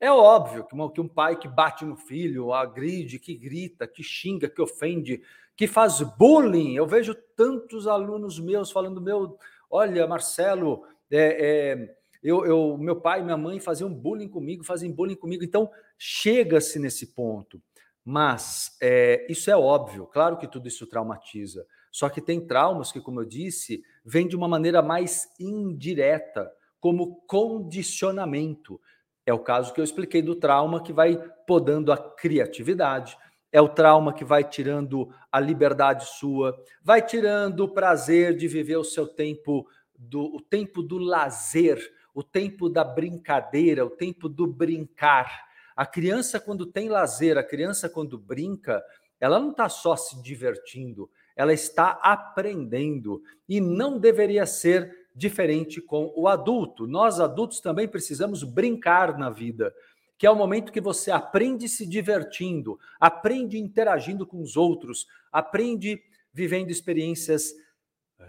É 0.00 0.10
óbvio 0.10 0.64
que, 0.64 0.76
que 0.94 1.00
um 1.00 1.08
pai 1.08 1.38
que 1.38 1.48
bate 1.48 1.84
no 1.84 1.96
filho, 1.96 2.52
agride, 2.52 3.18
que 3.18 3.34
grita, 3.34 3.86
que 3.86 4.02
xinga, 4.02 4.48
que 4.48 4.60
ofende, 4.60 5.22
que 5.56 5.66
faz 5.66 6.00
bullying. 6.00 6.74
Eu 6.74 6.86
vejo 6.86 7.14
tantos 7.36 7.86
alunos 7.86 8.38
meus 8.40 8.70
falando: 8.70 9.00
meu, 9.00 9.38
olha, 9.70 10.06
Marcelo, 10.06 10.84
é, 11.10 11.76
é, 11.78 11.96
eu, 12.22 12.44
eu, 12.44 12.76
meu 12.78 13.00
pai 13.00 13.20
e 13.20 13.24
minha 13.24 13.36
mãe 13.36 13.60
faziam 13.60 13.92
bullying 13.92 14.28
comigo, 14.28 14.64
fazem 14.64 14.92
bullying 14.92 15.16
comigo. 15.16 15.44
Então, 15.44 15.70
chega-se 15.98 16.78
nesse 16.78 17.14
ponto. 17.14 17.60
Mas 18.04 18.76
é, 18.80 19.26
isso 19.28 19.50
é 19.50 19.56
óbvio, 19.56 20.06
claro 20.06 20.36
que 20.36 20.48
tudo 20.48 20.66
isso 20.66 20.86
traumatiza. 20.86 21.64
Só 21.90 22.08
que 22.08 22.20
tem 22.20 22.44
traumas 22.44 22.90
que, 22.90 23.00
como 23.00 23.20
eu 23.20 23.24
disse, 23.24 23.84
vêm 24.04 24.26
de 24.26 24.36
uma 24.36 24.48
maneira 24.48 24.82
mais 24.82 25.28
indireta, 25.38 26.50
como 26.80 27.22
condicionamento. 27.26 28.80
É 29.24 29.32
o 29.32 29.38
caso 29.38 29.72
que 29.72 29.80
eu 29.80 29.84
expliquei 29.84 30.20
do 30.20 30.34
trauma 30.34 30.82
que 30.82 30.92
vai 30.92 31.16
podando 31.46 31.92
a 31.92 31.96
criatividade, 31.96 33.16
é 33.52 33.60
o 33.60 33.68
trauma 33.68 34.12
que 34.12 34.24
vai 34.24 34.42
tirando 34.42 35.12
a 35.30 35.38
liberdade 35.38 36.06
sua, 36.06 36.58
vai 36.82 37.04
tirando 37.04 37.60
o 37.60 37.68
prazer 37.68 38.36
de 38.36 38.48
viver 38.48 38.76
o 38.76 38.84
seu 38.84 39.06
tempo 39.06 39.68
do 39.96 40.34
o 40.34 40.40
tempo 40.40 40.82
do 40.82 40.98
lazer, 40.98 41.78
o 42.14 42.22
tempo 42.22 42.68
da 42.68 42.82
brincadeira, 42.82 43.84
o 43.84 43.90
tempo 43.90 44.28
do 44.28 44.46
brincar. 44.46 45.44
A 45.76 45.86
criança 45.86 46.40
quando 46.40 46.66
tem 46.66 46.88
lazer, 46.88 47.38
a 47.38 47.44
criança 47.44 47.88
quando 47.88 48.18
brinca, 48.18 48.82
ela 49.20 49.38
não 49.38 49.50
está 49.50 49.68
só 49.68 49.94
se 49.94 50.20
divertindo, 50.22 51.08
ela 51.36 51.52
está 51.52 51.98
aprendendo 52.02 53.22
e 53.48 53.60
não 53.60 53.98
deveria 53.98 54.46
ser 54.46 55.06
diferente 55.14 55.80
com 55.80 56.12
o 56.16 56.26
adulto. 56.28 56.86
Nós 56.86 57.20
adultos 57.20 57.60
também 57.60 57.86
precisamos 57.86 58.42
brincar 58.42 59.18
na 59.18 59.30
vida, 59.30 59.74
que 60.18 60.26
é 60.26 60.30
o 60.30 60.36
momento 60.36 60.72
que 60.72 60.80
você 60.80 61.10
aprende 61.10 61.68
se 61.68 61.86
divertindo, 61.86 62.78
aprende 63.00 63.58
interagindo 63.58 64.26
com 64.26 64.40
os 64.40 64.56
outros, 64.56 65.06
aprende 65.30 66.02
vivendo 66.32 66.70
experiências 66.70 67.52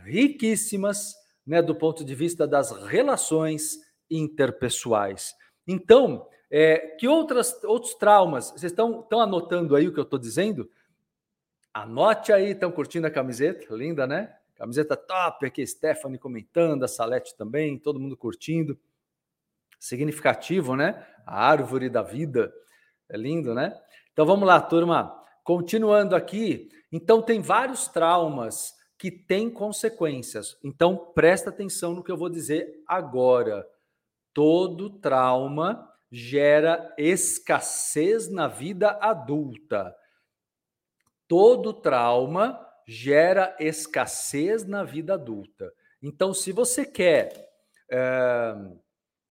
riquíssimas, 0.04 1.16
né, 1.46 1.62
do 1.62 1.76
ponto 1.76 2.04
de 2.04 2.16
vista 2.16 2.48
das 2.48 2.72
relações 2.88 3.80
interpessoais. 4.10 5.34
Então, 5.68 6.28
é, 6.50 6.78
que 7.00 7.08
outras, 7.08 7.64
outros 7.64 7.96
traumas? 7.96 8.52
Vocês 8.52 8.72
estão, 8.72 9.02
estão 9.02 9.20
anotando 9.20 9.76
aí 9.76 9.88
o 9.88 9.94
que 9.94 10.00
eu 10.00 10.04
estou 10.04 10.20
dizendo? 10.20 10.70
Anote 11.74 12.32
aí, 12.32 12.52
estão 12.52 12.72
curtindo 12.72 13.08
a 13.08 13.12
camiseta? 13.12 13.74
Linda, 13.76 14.06
né? 14.06 14.32
Camiseta 14.56 14.96
top 14.96 15.48
aqui, 15.48 15.66
Stephanie 15.66 16.20
comentando, 16.20 16.84
a 16.84 16.88
Salete 16.88 17.36
também, 17.36 17.80
todo 17.80 18.00
mundo 18.00 18.16
curtindo. 18.16 18.80
Significativo, 19.80 20.76
né? 20.76 21.04
A 21.26 21.44
árvore 21.44 21.90
da 21.90 22.04
vida. 22.04 22.54
É 23.10 23.18
lindo, 23.18 23.56
né? 23.56 23.76
Então 24.12 24.26
vamos 24.26 24.48
lá, 24.48 24.62
turma. 24.62 25.20
Continuando 25.44 26.16
aqui, 26.16 26.70
então 26.92 27.22
tem 27.22 27.42
vários 27.42 27.88
traumas 27.88 28.74
que 28.98 29.10
têm 29.10 29.50
consequências. 29.50 30.58
Então 30.64 31.12
presta 31.14 31.50
atenção 31.50 31.96
no 31.96 32.04
que 32.04 32.12
eu 32.12 32.18
vou 32.18 32.30
dizer 32.30 32.82
agora. 32.88 33.68
Todo 34.32 34.92
trauma 35.00 35.92
gera 36.12 36.94
escassez 36.98 38.30
na 38.30 38.48
vida 38.48 38.92
adulta. 39.02 39.94
Todo 41.34 41.74
trauma 41.74 42.64
gera 42.86 43.58
escassez 43.60 44.68
na 44.68 44.84
vida 44.84 45.16
adulta. 45.16 45.74
Então, 46.00 46.32
se 46.32 46.52
você 46.52 46.86
quer, 46.86 47.50
é, 47.90 48.54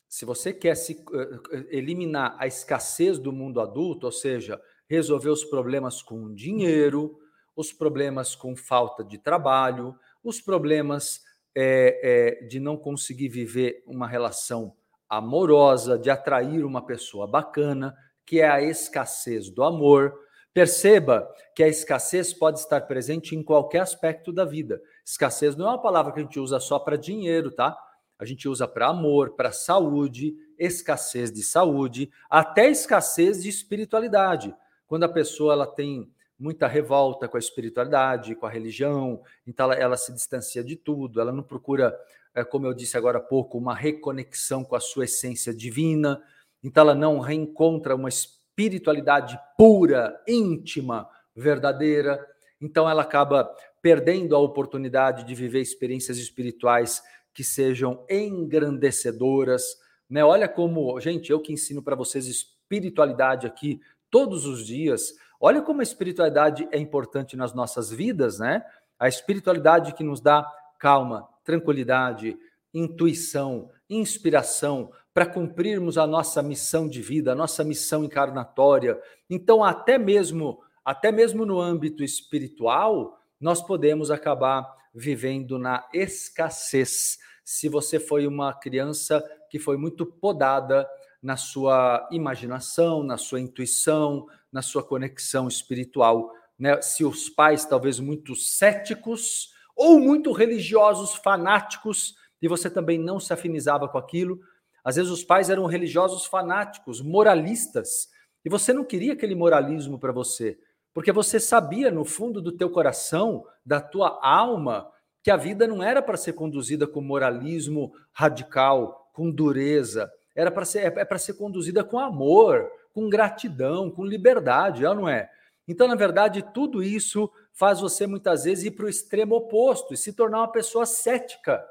se 0.09 0.25
você 0.25 0.53
quer 0.53 0.75
se, 0.75 0.95
uh, 0.95 1.69
eliminar 1.71 2.35
a 2.41 2.47
escassez 2.49 3.21
do 3.21 3.33
mundo 3.33 3.61
adulto, 3.61 4.07
ou 4.07 4.11
seja, 4.11 4.61
resolver 4.89 5.29
os 5.29 5.45
problemas 5.45 6.03
com 6.03 6.35
dinheiro, 6.35 7.21
os 7.55 7.73
problemas 7.73 8.35
com 8.35 8.57
falta 8.57 9.05
de 9.05 9.17
trabalho, 9.17 9.95
os 10.25 10.41
problemas 10.41 11.21
é, 11.55 12.41
é, 12.43 12.47
de 12.47 12.59
não 12.59 12.77
conseguir 12.77 13.29
viver 13.29 13.81
uma 13.87 14.09
relação 14.09 14.75
amorosa, 15.09 15.97
de 15.97 16.11
atrair 16.11 16.65
uma 16.65 16.85
pessoa 16.85 17.29
bacana, 17.29 17.95
que 18.27 18.41
é 18.41 18.49
a 18.49 18.61
escassez 18.61 19.49
do 19.49 19.63
amor, 19.63 20.22
Perceba 20.55 21.27
que 21.55 21.63
a 21.63 21.69
escassez 21.69 22.35
pode 22.35 22.59
estar 22.59 22.83
presente 22.83 23.35
em 23.35 23.43
qualquer 23.43 23.81
aspecto 23.81 24.33
da 24.33 24.45
vida. 24.45 24.83
Escassez 25.05 25.57
não 25.57 25.67
é 25.67 25.71
uma 25.71 25.83
palavra 25.83 26.13
que 26.13 26.21
a 26.21 26.23
gente 26.23 26.39
usa 26.39 26.61
só 26.61 26.79
para 26.79 26.97
dinheiro, 26.97 27.51
tá? 27.51 27.77
A 28.19 28.25
gente 28.25 28.49
usa 28.49 28.69
para 28.69 28.89
amor, 28.89 29.35
para 29.35 29.51
saúde, 29.51 30.37
escassez 30.59 31.33
de 31.33 31.43
saúde, 31.43 32.11
até 32.31 32.71
escassez 32.71 33.43
de 33.43 33.49
espiritualidade. 33.49 34.55
Quando 34.87 35.05
a 35.05 35.09
pessoa 35.09 35.55
ela 35.55 35.67
tem 35.67 36.13
muita 36.39 36.67
revolta 36.67 37.27
com 37.29 37.37
a 37.37 37.41
espiritualidade, 37.41 38.35
com 38.35 38.47
a 38.47 38.51
religião, 38.51 39.23
então 39.47 39.67
ela, 39.67 39.75
ela 39.75 39.97
se 39.97 40.13
distancia 40.13 40.63
de 40.63 40.77
tudo, 40.77 41.21
ela 41.21 41.33
não 41.33 41.43
procura, 41.43 41.97
é, 42.35 42.45
como 42.45 42.67
eu 42.67 42.75
disse 42.75 42.97
agora 42.97 43.19
há 43.19 43.23
pouco, 43.23 43.57
uma 43.57 43.75
reconexão 43.75 44.63
com 44.63 44.77
a 44.77 44.81
sua 44.81 45.05
essência 45.05 45.55
divina, 45.55 46.23
então 46.63 46.83
ela 46.83 46.95
não 46.95 47.21
reencontra 47.21 47.95
uma 47.95 48.09
espiritualidade 48.09 48.42
espiritualidade 48.53 49.39
pura, 49.57 50.21
íntima, 50.29 51.09
verdadeira. 51.35 52.25
Então 52.61 52.89
ela 52.89 53.03
acaba 53.03 53.51
perdendo 53.81 54.37
a 54.37 54.39
oportunidade 54.39 55.25
de 55.25 55.35
viver 55.35 55.61
experiências 55.61 56.19
espirituais 56.19 57.03
que 57.35 57.43
sejam 57.43 58.05
engrandecedoras, 58.09 59.65
né? 60.09 60.23
Olha 60.23 60.47
como, 60.49 61.01
gente, 61.01 61.33
eu 61.33 61.41
que 61.41 61.53
ensino 61.53 61.83
para 61.83 61.97
vocês 61.97 62.27
espiritualidade 62.27 63.47
aqui 63.47 63.81
todos 64.11 64.45
os 64.45 64.65
dias. 64.65 65.15
Olha 65.41 65.63
como 65.63 65.81
a 65.81 65.83
espiritualidade 65.83 66.69
é 66.71 66.79
importante 66.79 67.37
nas 67.37 67.55
nossas 67.55 67.91
vidas, 67.91 68.39
né? 68.39 68.63
A 68.99 69.09
espiritualidade 69.09 69.95
que 69.95 70.05
nos 70.05 70.21
dá 70.21 70.47
calma, 70.79 71.27
tranquilidade, 71.43 72.37
intuição, 72.75 73.71
inspiração, 73.89 74.93
para 75.15 75.27
cumprirmos 75.27 75.99
a 75.99 76.07
nossa 76.07 76.43
missão 76.43 76.89
de 76.89 77.03
vida, 77.03 77.33
a 77.33 77.35
nossa 77.35 77.63
missão 77.63 78.05
encarnatória. 78.05 79.01
Então, 79.29 79.63
até 79.63 79.99
mesmo, 79.99 80.61
até 80.85 81.13
mesmo 81.13 81.45
no 81.45 81.61
âmbito 81.61 82.03
espiritual, 82.03 83.19
nós 83.41 83.61
podemos 83.61 84.11
acabar 84.11 84.67
vivendo 84.95 85.59
na 85.59 85.87
escassez. 85.93 87.19
Se 87.45 87.69
você 87.69 87.99
foi 87.99 88.27
uma 88.27 88.55
criança 88.55 89.23
que 89.51 89.59
foi 89.59 89.77
muito 89.77 90.07
podada 90.07 90.89
na 91.23 91.37
sua 91.37 92.09
imaginação, 92.11 93.03
na 93.03 93.17
sua 93.17 93.41
intuição, 93.41 94.27
na 94.51 94.61
sua 94.61 94.83
conexão 94.83 95.47
espiritual. 95.47 96.33
Né? 96.59 96.81
Se 96.83 97.05
os 97.05 97.29
pais, 97.29 97.65
talvez 97.65 98.01
muito 98.01 98.35
céticos 98.35 99.53
ou 99.77 99.99
muito 100.01 100.33
religiosos, 100.33 101.15
fanáticos, 101.15 102.15
e 102.41 102.49
você 102.49 102.69
também 102.69 102.99
não 102.99 103.21
se 103.21 103.33
afinizava 103.33 103.89
com 103.89 103.97
aquilo, 103.99 104.41
às 104.85 104.97
vezes 104.97 105.11
os 105.11 105.25
pais 105.25 105.51
eram 105.51 105.67
religiosos 105.67 106.25
fanáticos, 106.27 107.01
moralistas, 107.01 108.09
e 108.45 108.49
você 108.49 108.73
não 108.73 108.85
queria 108.85 109.13
aquele 109.13 109.35
moralismo 109.35 109.99
para 109.99 110.13
você, 110.13 110.59
porque 110.93 111.13
você 111.13 111.39
sabia 111.39 111.91
no 111.91 112.05
fundo 112.05 112.41
do 112.41 112.53
teu 112.53 112.69
coração, 112.71 113.47
da 113.65 113.81
tua 113.81 114.19
alma, 114.23 114.91
que 115.23 115.31
a 115.31 115.37
vida 115.37 115.67
não 115.67 115.83
era 115.83 116.03
para 116.03 116.17
ser 116.17 116.33
conduzida 116.33 116.87
com 116.87 117.01
moralismo 117.01 117.93
radical, 118.13 119.11
com 119.13 119.31
dureza, 119.31 120.11
era 120.35 120.51
para 120.51 120.65
ser 120.65 120.81
é, 120.81 121.01
é 121.01 121.05
para 121.05 121.19
ser 121.19 121.35
conduzida 121.35 121.85
com 121.85 121.99
amor, 121.99 122.71
com 122.93 123.09
gratidão, 123.09 123.91
com 123.91 124.05
liberdade, 124.05 124.85
é 124.85 124.95
não 124.95 125.09
é? 125.09 125.31
Então, 125.67 125.87
na 125.87 125.95
verdade, 125.95 126.43
tudo 126.53 126.83
isso 126.83 127.31
faz 127.53 127.81
você 127.81 128.07
muitas 128.07 128.45
vezes 128.45 128.65
ir 128.65 128.73
para 128.73 128.87
o 128.87 128.89
extremo 128.89 129.37
oposto 129.37 129.95
e 129.95 129.97
se 129.97 130.13
tornar 130.13 130.39
uma 130.39 130.53
pessoa 130.53 130.85
cética 130.85 131.65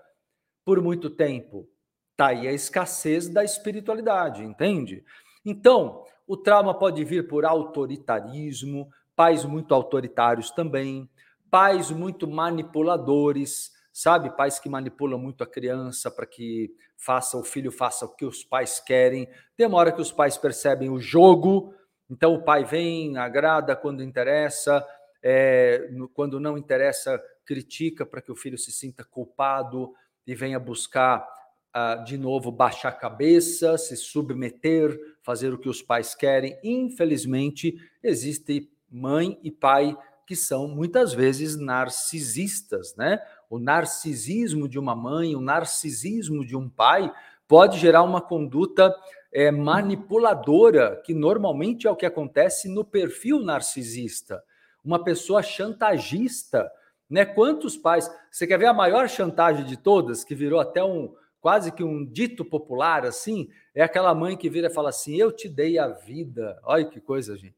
por 0.63 0.82
muito 0.82 1.10
tempo. 1.10 1.68
Tá 2.22 2.28
aí 2.28 2.48
a 2.48 2.54
escassez 2.54 3.28
da 3.28 3.44
espiritualidade, 3.44 4.44
entende? 4.44 5.04
Então, 5.44 6.06
o 6.28 6.38
trauma 6.38 6.72
pode 6.72 7.04
vir 7.04 7.28
por 7.28 7.46
autoritarismo, 7.46 8.92
pais 9.16 9.44
muito 9.44 9.74
autoritários 9.74 10.51
também, 10.51 11.10
pais 11.50 11.90
muito 11.90 12.30
manipuladores, 12.30 13.72
sabe? 13.92 14.30
Pais 14.38 14.60
que 14.60 14.70
manipulam 14.70 15.18
muito 15.18 15.44
a 15.44 15.48
criança 15.48 16.12
para 16.12 16.28
que 16.28 16.70
faça 16.96 17.40
o 17.40 17.44
filho 17.44 17.72
faça 17.72 18.06
o 18.06 18.16
que 18.16 18.24
os 18.24 18.44
pais 18.44 18.80
querem. 18.80 19.28
Hora 19.74 19.92
que 19.92 20.00
os 20.00 20.12
pais 20.12 20.38
percebem 20.38 20.92
o 20.92 21.00
jogo, 21.00 21.74
então 22.08 22.36
o 22.36 22.44
pai 22.44 22.63
vem, 22.63 23.18
agrada 23.18 23.75
quando 23.75 24.04
interessa, 24.04 24.86
é, 25.24 25.90
quando 26.13 26.40
não 26.40 26.56
interessa, 26.56 27.20
critica 27.44 28.06
para 28.06 28.22
que 28.22 28.32
o 28.32 28.36
filho 28.36 28.60
se 28.60 28.72
sinta 28.72 29.04
culpado 29.04 29.92
e 30.28 30.36
venha 30.36 30.60
buscar 30.60 31.28
uh, 31.75 32.04
de 32.04 32.18
novo 32.18 32.51
baixar 32.51 32.90
a 32.90 32.94
cabeça, 32.94 33.78
se 33.78 33.96
submeter, 33.96 34.98
fazer 35.22 35.54
o 35.54 35.58
que 35.58 35.70
os 35.70 35.82
pais 35.82 36.13
querem. 36.13 36.58
Infelizmente, 36.63 37.75
existe 38.04 38.70
mãe 38.90 39.40
e 39.44 39.51
pai 39.51 39.98
que 40.25 40.36
são 40.36 40.68
muitas 40.68 41.13
vezes 41.13 41.58
narcisistas, 41.58 42.96
né? 42.96 43.20
O 43.50 43.60
narcisismo 43.60 44.68
de 44.68 44.80
uma 44.80 44.96
mãe, 44.96 45.36
o 45.36 45.42
narcisismo 45.42 46.46
de 46.46 46.56
um 46.56 46.70
pai 46.70 47.12
pode 47.48 47.78
gerar 47.78 48.04
uma 48.04 48.22
conduta 48.22 48.96
é, 49.34 49.51
manipuladora, 49.51 51.01
que 51.04 51.13
normalmente 51.13 51.86
é 51.86 51.92
o 51.92 51.96
que 51.96 52.06
acontece 52.06 52.70
no 52.70 52.86
perfil 52.86 53.40
narcisista. 53.40 54.42
Uma 54.84 55.04
pessoa 55.04 55.44
chantagista, 55.44 56.72
né? 57.10 57.25
Quantos 57.25 57.75
pais? 57.75 58.10
Você 58.32 58.48
quer 58.48 58.58
ver 58.58 58.68
a 58.68 58.74
maior 58.74 59.10
chantagem 59.10 59.66
de 59.66 59.75
todas, 59.78 60.24
que 60.24 60.34
virou 60.34 60.62
até 60.62 60.82
um, 60.82 61.13
quase 61.41 61.71
que 61.71 61.83
um 61.83 62.05
dito 62.05 62.45
popular 62.45 63.03
assim, 63.03 63.50
é 63.74 63.81
aquela 63.81 64.13
mãe 64.13 64.38
que 64.38 64.50
vira 64.50 64.67
e 64.67 64.74
fala 64.74 64.89
assim: 64.89 65.15
Eu 65.15 65.31
te 65.31 65.50
dei 65.50 65.77
a 65.77 65.88
vida. 65.88 66.60
Olha 66.63 66.86
que 66.86 67.01
coisa, 67.01 67.36
gente. 67.36 67.55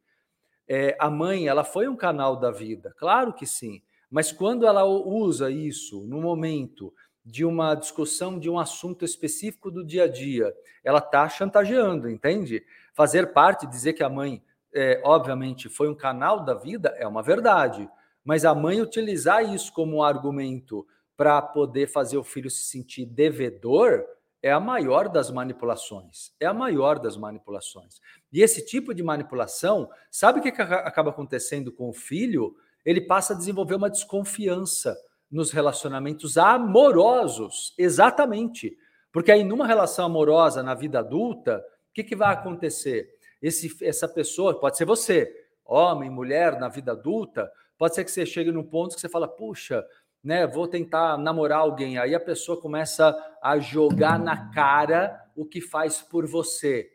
É, 0.67 0.95
a 0.97 1.09
mãe, 1.09 1.47
ela 1.47 1.63
foi 1.63 1.89
um 1.89 1.95
canal 1.95 2.37
da 2.37 2.49
vida, 2.49 2.95
claro 2.97 3.33
que 3.33 3.45
sim, 3.45 3.81
mas 4.09 4.31
quando 4.31 4.65
ela 4.65 4.85
usa 4.85 5.51
isso 5.51 6.01
no 6.07 6.21
momento 6.21 6.93
de 7.25 7.43
uma 7.43 7.75
discussão 7.75 8.39
de 8.39 8.49
um 8.49 8.57
assunto 8.57 9.03
específico 9.03 9.69
do 9.69 9.83
dia 9.83 10.05
a 10.05 10.07
dia, 10.07 10.55
ela 10.83 10.99
está 10.99 11.27
chantageando, 11.27 12.09
entende? 12.09 12.63
Fazer 12.93 13.33
parte, 13.33 13.67
dizer 13.67 13.93
que 13.93 14.03
a 14.03 14.09
mãe, 14.09 14.41
é, 14.73 15.01
obviamente, 15.03 15.67
foi 15.67 15.89
um 15.89 15.95
canal 15.95 16.45
da 16.45 16.53
vida 16.53 16.93
é 16.97 17.07
uma 17.07 17.21
verdade, 17.21 17.89
mas 18.23 18.45
a 18.45 18.55
mãe 18.55 18.81
utilizar 18.81 19.43
isso 19.53 19.71
como 19.73 19.97
um 19.97 20.03
argumento 20.03 20.87
para 21.15 21.41
poder 21.41 21.87
fazer 21.87 22.17
o 22.17 22.23
filho 22.23 22.49
se 22.49 22.63
sentir 22.63 23.05
devedor 23.05 24.03
é 24.41 24.51
a 24.51 24.59
maior 24.59 25.07
das 25.07 25.31
manipulações. 25.31 26.33
É 26.37 26.45
a 26.45 26.53
maior 26.53 26.99
das 26.99 27.15
manipulações. 27.15 28.01
E 28.31 28.41
esse 28.41 28.65
tipo 28.65 28.93
de 28.93 29.01
manipulação, 29.01 29.89
sabe 30.11 30.39
o 30.39 30.43
que 30.43 30.49
acaba 30.49 31.11
acontecendo 31.11 31.71
com 31.71 31.89
o 31.89 31.93
filho? 31.93 32.53
Ele 32.83 32.99
passa 32.99 33.33
a 33.33 33.37
desenvolver 33.37 33.75
uma 33.75 33.89
desconfiança 33.89 34.97
nos 35.31 35.51
relacionamentos 35.51 36.37
amorosos. 36.37 37.73
Exatamente. 37.77 38.77
Porque 39.13 39.31
aí, 39.31 39.45
numa 39.45 39.65
relação 39.65 40.05
amorosa 40.05 40.61
na 40.61 40.73
vida 40.73 40.99
adulta, 40.99 41.63
o 41.89 41.93
que, 41.93 42.03
que 42.03 42.15
vai 42.15 42.33
acontecer? 42.33 43.09
Esse, 43.41 43.73
essa 43.85 44.07
pessoa, 44.07 44.59
pode 44.59 44.77
ser 44.77 44.85
você, 44.85 45.31
homem, 45.63 46.09
mulher, 46.09 46.59
na 46.59 46.67
vida 46.67 46.91
adulta, 46.91 47.49
pode 47.77 47.95
ser 47.95 48.03
que 48.03 48.11
você 48.11 48.25
chegue 48.25 48.51
num 48.51 48.63
ponto 48.63 48.95
que 48.95 49.01
você 49.01 49.07
fala, 49.07 49.27
puxa, 49.27 49.85
né, 50.23 50.47
vou 50.47 50.67
tentar 50.67 51.17
namorar 51.17 51.59
alguém, 51.59 51.97
aí 51.97 52.15
a 52.15 52.19
pessoa 52.19 52.59
começa 52.59 53.15
a 53.41 53.59
jogar 53.59 54.17
na 54.17 54.49
cara 54.51 55.21
o 55.35 55.45
que 55.45 55.59
faz 55.59 56.01
por 56.01 56.25
você. 56.25 56.89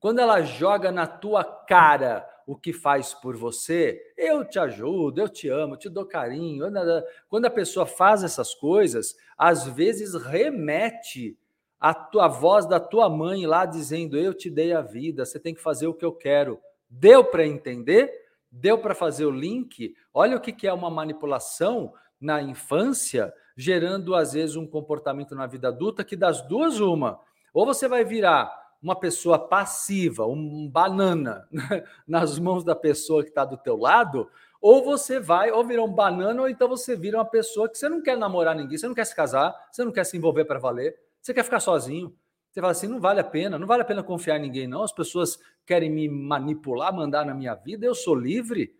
Quando 0.00 0.18
ela 0.18 0.42
joga 0.42 0.90
na 0.90 1.06
tua 1.06 1.44
cara 1.44 2.28
o 2.46 2.56
que 2.56 2.72
faz 2.72 3.14
por 3.14 3.36
você, 3.36 4.12
eu 4.18 4.44
te 4.44 4.58
ajudo, 4.58 5.20
eu 5.20 5.28
te 5.28 5.48
amo, 5.48 5.76
te 5.76 5.88
dou 5.88 6.04
carinho. 6.04 6.66
Quando 7.28 7.46
a 7.46 7.50
pessoa 7.50 7.86
faz 7.86 8.22
essas 8.22 8.54
coisas, 8.54 9.16
às 9.38 9.66
vezes 9.66 10.14
remete 10.14 11.38
a 11.80 11.94
tua 11.94 12.28
voz 12.28 12.66
da 12.66 12.78
tua 12.80 13.08
mãe 13.08 13.46
lá 13.46 13.64
dizendo: 13.64 14.18
Eu 14.18 14.34
te 14.34 14.50
dei 14.50 14.74
a 14.74 14.82
vida, 14.82 15.24
você 15.24 15.38
tem 15.38 15.54
que 15.54 15.62
fazer 15.62 15.86
o 15.86 15.94
que 15.94 16.04
eu 16.04 16.12
quero. 16.12 16.60
Deu 16.88 17.24
para 17.24 17.46
entender? 17.46 18.12
Deu 18.50 18.78
para 18.78 18.94
fazer 18.94 19.24
o 19.24 19.30
link? 19.30 19.94
Olha 20.12 20.36
o 20.36 20.40
que 20.40 20.66
é 20.66 20.72
uma 20.72 20.90
manipulação 20.90 21.92
na 22.24 22.42
infância, 22.42 23.32
gerando 23.54 24.14
às 24.14 24.32
vezes 24.32 24.56
um 24.56 24.66
comportamento 24.66 25.34
na 25.34 25.46
vida 25.46 25.68
adulta 25.68 26.02
que 26.02 26.16
das 26.16 26.40
duas 26.48 26.80
uma, 26.80 27.20
ou 27.52 27.66
você 27.66 27.86
vai 27.86 28.02
virar 28.02 28.50
uma 28.82 28.96
pessoa 28.96 29.38
passiva, 29.38 30.26
um 30.26 30.68
banana 30.68 31.46
nas 32.08 32.38
mãos 32.38 32.64
da 32.64 32.74
pessoa 32.74 33.22
que 33.22 33.28
está 33.28 33.44
do 33.44 33.58
teu 33.58 33.76
lado, 33.76 34.30
ou 34.60 34.82
você 34.82 35.20
vai 35.20 35.50
ou 35.50 35.62
virar 35.62 35.84
um 35.84 35.92
banana 35.92 36.40
ou 36.40 36.48
então 36.48 36.66
você 36.66 36.96
vira 36.96 37.18
uma 37.18 37.24
pessoa 37.26 37.68
que 37.68 37.76
você 37.76 37.90
não 37.90 38.02
quer 38.02 38.16
namorar 38.16 38.56
ninguém, 38.56 38.78
você 38.78 38.88
não 38.88 38.94
quer 38.94 39.04
se 39.04 39.14
casar, 39.14 39.54
você 39.70 39.84
não 39.84 39.92
quer 39.92 40.04
se 40.04 40.16
envolver 40.16 40.46
para 40.46 40.58
valer, 40.58 40.98
você 41.20 41.34
quer 41.34 41.44
ficar 41.44 41.60
sozinho. 41.60 42.16
Você 42.50 42.60
fala 42.60 42.70
assim, 42.70 42.86
não 42.86 43.00
vale 43.00 43.20
a 43.20 43.24
pena, 43.24 43.58
não 43.58 43.66
vale 43.66 43.82
a 43.82 43.84
pena 43.84 44.02
confiar 44.02 44.38
em 44.38 44.42
ninguém 44.42 44.68
não, 44.68 44.82
as 44.82 44.92
pessoas 44.92 45.38
querem 45.66 45.90
me 45.90 46.08
manipular, 46.08 46.94
mandar 46.94 47.26
na 47.26 47.34
minha 47.34 47.54
vida, 47.54 47.84
eu 47.84 47.94
sou 47.94 48.14
livre, 48.14 48.74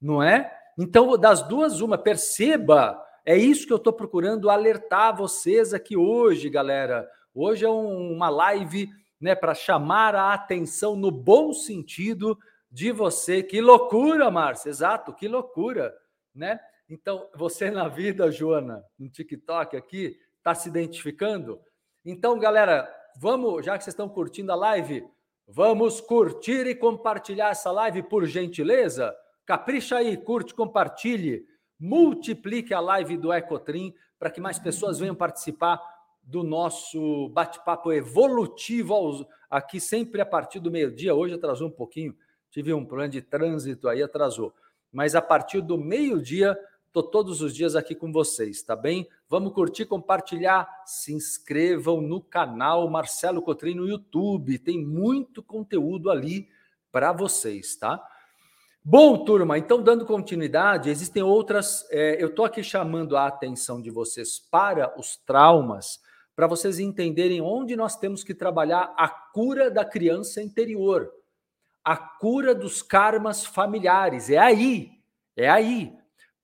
não 0.00 0.22
é? 0.22 0.56
Então, 0.78 1.16
das 1.16 1.42
duas, 1.42 1.80
uma, 1.80 1.96
perceba, 1.96 3.02
é 3.24 3.36
isso 3.36 3.66
que 3.66 3.72
eu 3.72 3.78
estou 3.78 3.92
procurando 3.92 4.50
alertar 4.50 5.16
vocês 5.16 5.72
aqui 5.72 5.96
hoje, 5.96 6.50
galera. 6.50 7.08
Hoje 7.34 7.64
é 7.64 7.68
um, 7.68 8.12
uma 8.12 8.28
live 8.28 8.90
né, 9.20 9.34
para 9.34 9.54
chamar 9.54 10.14
a 10.14 10.34
atenção 10.34 10.94
no 10.94 11.10
bom 11.10 11.52
sentido 11.52 12.38
de 12.70 12.92
você. 12.92 13.42
Que 13.42 13.60
loucura, 13.60 14.30
Márcia, 14.30 14.68
exato, 14.68 15.14
que 15.14 15.26
loucura, 15.26 15.94
né? 16.34 16.60
Então, 16.88 17.28
você 17.34 17.70
na 17.70 17.88
vida, 17.88 18.30
Joana, 18.30 18.84
no 18.98 19.08
TikTok 19.08 19.76
aqui, 19.76 20.16
está 20.38 20.54
se 20.54 20.68
identificando? 20.68 21.58
Então, 22.04 22.38
galera, 22.38 22.88
vamos, 23.18 23.64
já 23.64 23.76
que 23.76 23.82
vocês 23.82 23.94
estão 23.94 24.08
curtindo 24.08 24.52
a 24.52 24.54
live, 24.54 25.04
vamos 25.48 26.00
curtir 26.00 26.66
e 26.66 26.74
compartilhar 26.74 27.50
essa 27.50 27.72
live 27.72 28.02
por 28.04 28.26
gentileza? 28.26 29.16
Capricha 29.46 29.98
aí, 29.98 30.16
curte, 30.16 30.52
compartilhe, 30.52 31.46
multiplique 31.78 32.74
a 32.74 32.80
live 32.80 33.16
do 33.16 33.32
Ecotrim 33.32 33.94
para 34.18 34.28
que 34.28 34.40
mais 34.40 34.58
pessoas 34.58 34.98
venham 34.98 35.14
participar 35.14 35.80
do 36.20 36.42
nosso 36.42 37.28
bate-papo 37.28 37.92
evolutivo 37.92 39.24
aqui 39.48 39.78
sempre 39.78 40.20
a 40.20 40.26
partir 40.26 40.58
do 40.58 40.68
meio-dia. 40.68 41.14
Hoje 41.14 41.34
atrasou 41.34 41.68
um 41.68 41.70
pouquinho, 41.72 42.16
tive 42.50 42.74
um 42.74 42.84
plano 42.84 43.10
de 43.10 43.22
trânsito 43.22 43.88
aí, 43.88 44.02
atrasou. 44.02 44.52
Mas 44.92 45.14
a 45.14 45.22
partir 45.22 45.60
do 45.60 45.78
meio-dia, 45.78 46.58
estou 46.88 47.04
todos 47.04 47.40
os 47.40 47.54
dias 47.54 47.76
aqui 47.76 47.94
com 47.94 48.10
vocês, 48.10 48.64
tá 48.64 48.74
bem? 48.74 49.08
Vamos 49.28 49.52
curtir, 49.52 49.84
compartilhar, 49.84 50.68
se 50.84 51.12
inscrevam 51.14 52.00
no 52.00 52.20
canal 52.20 52.90
Marcelo 52.90 53.40
Cotrim 53.40 53.74
no 53.74 53.86
YouTube, 53.86 54.58
tem 54.58 54.84
muito 54.84 55.40
conteúdo 55.40 56.10
ali 56.10 56.48
para 56.90 57.12
vocês, 57.12 57.76
tá? 57.76 58.02
Bom, 58.88 59.24
turma, 59.24 59.58
então 59.58 59.82
dando 59.82 60.06
continuidade, 60.06 60.90
existem 60.90 61.20
outras. 61.20 61.84
É, 61.90 62.22
eu 62.22 62.28
estou 62.28 62.44
aqui 62.44 62.62
chamando 62.62 63.16
a 63.16 63.26
atenção 63.26 63.82
de 63.82 63.90
vocês 63.90 64.38
para 64.38 64.96
os 64.96 65.16
traumas, 65.16 65.98
para 66.36 66.46
vocês 66.46 66.78
entenderem 66.78 67.40
onde 67.40 67.74
nós 67.74 67.96
temos 67.96 68.22
que 68.22 68.32
trabalhar 68.32 68.94
a 68.96 69.08
cura 69.08 69.68
da 69.72 69.84
criança 69.84 70.40
interior, 70.40 71.10
a 71.84 71.96
cura 71.96 72.54
dos 72.54 72.80
karmas 72.80 73.44
familiares. 73.44 74.30
É 74.30 74.38
aí, 74.38 74.92
é 75.36 75.50
aí. 75.50 75.92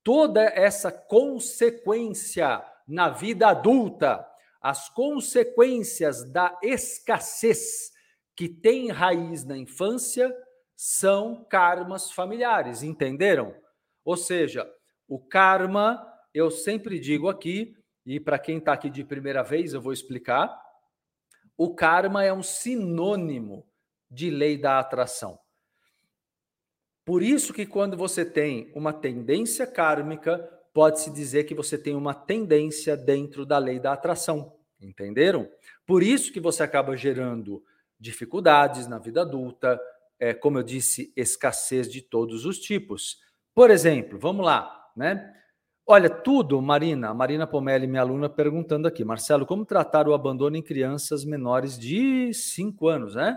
Toda 0.02 0.42
essa 0.42 0.90
consequência 0.90 2.60
na 2.88 3.08
vida 3.08 3.46
adulta, 3.50 4.26
as 4.60 4.88
consequências 4.88 6.28
da 6.28 6.58
escassez 6.60 7.92
que 8.34 8.48
têm 8.48 8.90
raiz 8.90 9.44
na 9.44 9.56
infância 9.56 10.34
são 10.84 11.44
karmas 11.44 12.10
familiares, 12.10 12.82
entenderam? 12.82 13.54
Ou 14.04 14.16
seja, 14.16 14.68
o 15.06 15.16
karma, 15.16 16.04
eu 16.34 16.50
sempre 16.50 16.98
digo 16.98 17.28
aqui, 17.28 17.76
e 18.04 18.18
para 18.18 18.36
quem 18.36 18.58
está 18.58 18.72
aqui 18.72 18.90
de 18.90 19.04
primeira 19.04 19.44
vez, 19.44 19.72
eu 19.72 19.80
vou 19.80 19.92
explicar. 19.92 20.60
O 21.56 21.72
karma 21.72 22.24
é 22.24 22.32
um 22.32 22.42
sinônimo 22.42 23.64
de 24.10 24.28
lei 24.28 24.58
da 24.58 24.80
atração. 24.80 25.38
Por 27.04 27.22
isso 27.22 27.52
que 27.54 27.64
quando 27.64 27.96
você 27.96 28.24
tem 28.24 28.72
uma 28.74 28.92
tendência 28.92 29.68
kármica, 29.68 30.36
pode-se 30.74 31.12
dizer 31.12 31.44
que 31.44 31.54
você 31.54 31.78
tem 31.78 31.94
uma 31.94 32.12
tendência 32.12 32.96
dentro 32.96 33.46
da 33.46 33.56
lei 33.56 33.78
da 33.78 33.92
atração. 33.92 34.58
Entenderam? 34.80 35.48
Por 35.86 36.02
isso 36.02 36.32
que 36.32 36.40
você 36.40 36.64
acaba 36.64 36.96
gerando 36.96 37.64
dificuldades 38.00 38.88
na 38.88 38.98
vida 38.98 39.22
adulta, 39.22 39.80
é, 40.22 40.32
como 40.32 40.56
eu 40.56 40.62
disse, 40.62 41.12
escassez 41.16 41.90
de 41.90 42.00
todos 42.00 42.46
os 42.46 42.60
tipos. 42.60 43.18
Por 43.52 43.72
exemplo, 43.72 44.20
vamos 44.20 44.46
lá, 44.46 44.72
né? 44.96 45.34
Olha, 45.84 46.08
tudo, 46.08 46.62
Marina, 46.62 47.12
Marina 47.12 47.44
Pomelli, 47.44 47.88
minha 47.88 48.02
aluna, 48.02 48.28
perguntando 48.28 48.86
aqui, 48.86 49.04
Marcelo, 49.04 49.44
como 49.44 49.66
tratar 49.66 50.06
o 50.06 50.14
abandono 50.14 50.56
em 50.56 50.62
crianças 50.62 51.24
menores 51.24 51.76
de 51.76 52.32
5 52.32 52.86
anos, 52.86 53.16
né? 53.16 53.36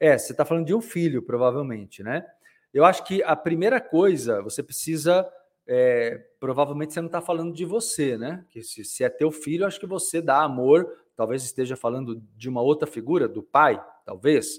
É, 0.00 0.18
você 0.18 0.32
está 0.32 0.44
falando 0.44 0.66
de 0.66 0.74
um 0.74 0.80
filho, 0.80 1.22
provavelmente, 1.22 2.02
né? 2.02 2.26
Eu 2.74 2.84
acho 2.84 3.04
que 3.04 3.22
a 3.22 3.36
primeira 3.36 3.80
coisa, 3.80 4.42
você 4.42 4.64
precisa. 4.64 5.24
É, 5.64 6.20
provavelmente 6.40 6.92
você 6.92 7.00
não 7.00 7.06
está 7.06 7.20
falando 7.20 7.54
de 7.54 7.64
você, 7.64 8.18
né? 8.18 8.44
Que 8.50 8.64
se, 8.64 8.84
se 8.84 9.04
é 9.04 9.08
teu 9.08 9.30
filho, 9.30 9.64
acho 9.64 9.78
que 9.78 9.86
você 9.86 10.20
dá 10.20 10.42
amor, 10.42 10.92
talvez 11.14 11.44
esteja 11.44 11.76
falando 11.76 12.20
de 12.36 12.48
uma 12.48 12.62
outra 12.62 12.88
figura, 12.88 13.28
do 13.28 13.44
pai, 13.44 13.80
talvez. 14.04 14.58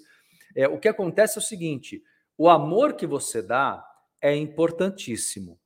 É, 0.56 0.68
o 0.68 0.80
que 0.80 0.88
acontece 0.88 1.38
é 1.38 1.42
o 1.42 1.44
seguinte: 1.44 2.04
o 2.38 2.50
amor 2.50 2.94
que 2.94 3.08
você 3.08 3.42
dá 3.42 3.86
é 4.22 4.36
importantíssimo. 4.36 5.60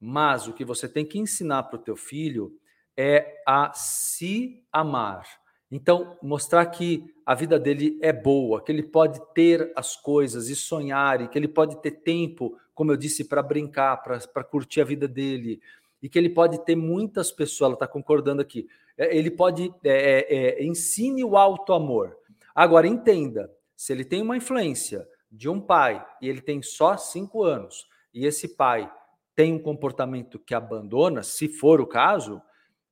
Mas 0.00 0.46
o 0.46 0.52
que 0.52 0.64
você 0.64 0.88
tem 0.88 1.04
que 1.04 1.18
ensinar 1.18 1.62
para 1.64 1.76
o 1.76 1.82
teu 1.82 1.96
filho 1.96 2.58
é 2.96 3.42
a 3.46 3.72
se 3.72 4.62
amar. 4.70 5.26
Então, 5.70 6.16
mostrar 6.22 6.66
que 6.66 7.12
a 7.26 7.34
vida 7.34 7.58
dele 7.58 7.98
é 8.02 8.12
boa, 8.12 8.62
que 8.62 8.70
ele 8.70 8.82
pode 8.82 9.20
ter 9.34 9.72
as 9.74 9.96
coisas 9.96 10.48
e 10.48 10.54
sonhar, 10.54 11.20
e 11.20 11.28
que 11.28 11.38
ele 11.38 11.48
pode 11.48 11.80
ter 11.80 11.90
tempo, 11.90 12.56
como 12.74 12.92
eu 12.92 12.96
disse, 12.96 13.24
para 13.24 13.42
brincar, 13.42 13.96
para 13.96 14.44
curtir 14.44 14.82
a 14.82 14.84
vida 14.84 15.08
dele, 15.08 15.60
e 16.02 16.08
que 16.08 16.18
ele 16.18 16.28
pode 16.28 16.62
ter 16.64 16.76
muitas 16.76 17.32
pessoas, 17.32 17.68
ela 17.68 17.74
está 17.74 17.88
concordando 17.88 18.42
aqui, 18.42 18.68
é, 18.96 19.16
ele 19.16 19.30
pode, 19.30 19.74
é, 19.82 19.90
é, 19.90 20.36
é, 20.60 20.64
ensine 20.64 21.24
o 21.24 21.36
alto 21.36 21.72
amor. 21.72 22.16
Agora, 22.54 22.86
entenda, 22.86 23.50
se 23.76 23.92
ele 23.92 24.04
tem 24.04 24.22
uma 24.22 24.36
influência 24.36 25.06
de 25.30 25.48
um 25.48 25.60
pai 25.60 26.04
e 26.20 26.28
ele 26.28 26.40
tem 26.40 26.62
só 26.62 26.96
cinco 26.96 27.42
anos, 27.42 27.86
e 28.12 28.26
esse 28.26 28.56
pai 28.56 28.90
tem 29.34 29.52
um 29.52 29.58
comportamento 29.58 30.38
que 30.38 30.54
abandona, 30.54 31.22
se 31.22 31.48
for 31.48 31.80
o 31.80 31.86
caso, 31.86 32.40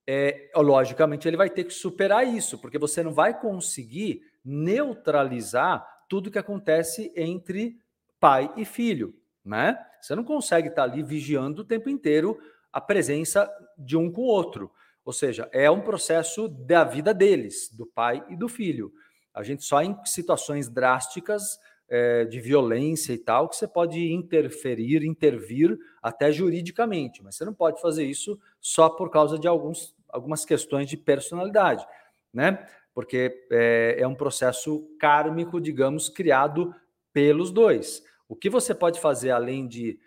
é, 0.07 0.51
logicamente 0.57 1.29
ele 1.29 1.37
vai 1.37 1.49
ter 1.49 1.65
que 1.65 1.73
superar 1.73 2.27
isso, 2.27 2.59
porque 2.59 2.79
você 2.79 3.03
não 3.03 3.13
vai 3.13 3.39
conseguir 3.39 4.23
neutralizar 4.45 5.87
tudo 6.09 6.31
que 6.31 6.39
acontece 6.39 7.13
entre 7.17 7.81
pai 8.19 8.53
e 8.57 8.65
filho, 8.65 9.15
né? 9.45 9.79
Você 10.01 10.15
não 10.15 10.25
consegue 10.25 10.69
estar 10.69 10.83
ali 10.83 11.03
vigiando 11.03 11.63
o 11.63 11.65
tempo 11.65 11.89
inteiro 11.89 12.39
a 12.73 12.81
presença 12.81 13.49
de 13.79 13.97
um 13.97 14.11
com 14.11 14.23
o 14.23 14.27
outro. 14.27 14.71
Ou 15.05 15.13
seja, 15.13 15.49
é 15.53 15.71
um 15.71 15.81
processo 15.81 16.49
da 16.49 16.85
vida 16.85 17.15
deles, 17.15 17.69
do 17.73 17.87
pai 17.87 18.25
e 18.29 18.37
do 18.37 18.49
filho. 18.49 18.93
A 19.35 19.43
gente 19.43 19.65
só 19.65 19.83
em 19.83 19.97
situações 20.05 20.69
drásticas 20.69 21.59
é, 21.89 22.25
de 22.25 22.41
violência 22.41 23.13
e 23.13 23.19
tal, 23.19 23.49
que 23.49 23.57
você 23.57 23.69
pode 23.69 24.13
interferir, 24.13 25.05
intervir 25.05 25.79
até 26.03 26.33
juridicamente, 26.33 27.23
mas 27.23 27.37
você 27.37 27.45
não 27.45 27.53
pode 27.53 27.81
fazer 27.81 28.05
isso 28.05 28.41
só 28.61 28.89
por 28.89 29.11
causa 29.11 29.39
de 29.39 29.47
alguns, 29.47 29.95
algumas 30.09 30.45
questões 30.45 30.89
de 30.89 30.97
personalidade, 30.97 31.87
né? 32.33 32.67
Porque 32.95 33.47
é, 33.51 33.97
é 33.99 34.07
um 34.07 34.15
processo 34.15 34.89
kármico, 34.99 35.61
digamos, 35.61 36.09
criado 36.09 36.75
pelos 37.13 37.51
dois. 37.51 38.03
O 38.27 38.35
que 38.35 38.49
você 38.49 38.75
pode 38.75 38.99
fazer 38.99 39.31
além 39.31 39.67
de, 39.69 39.99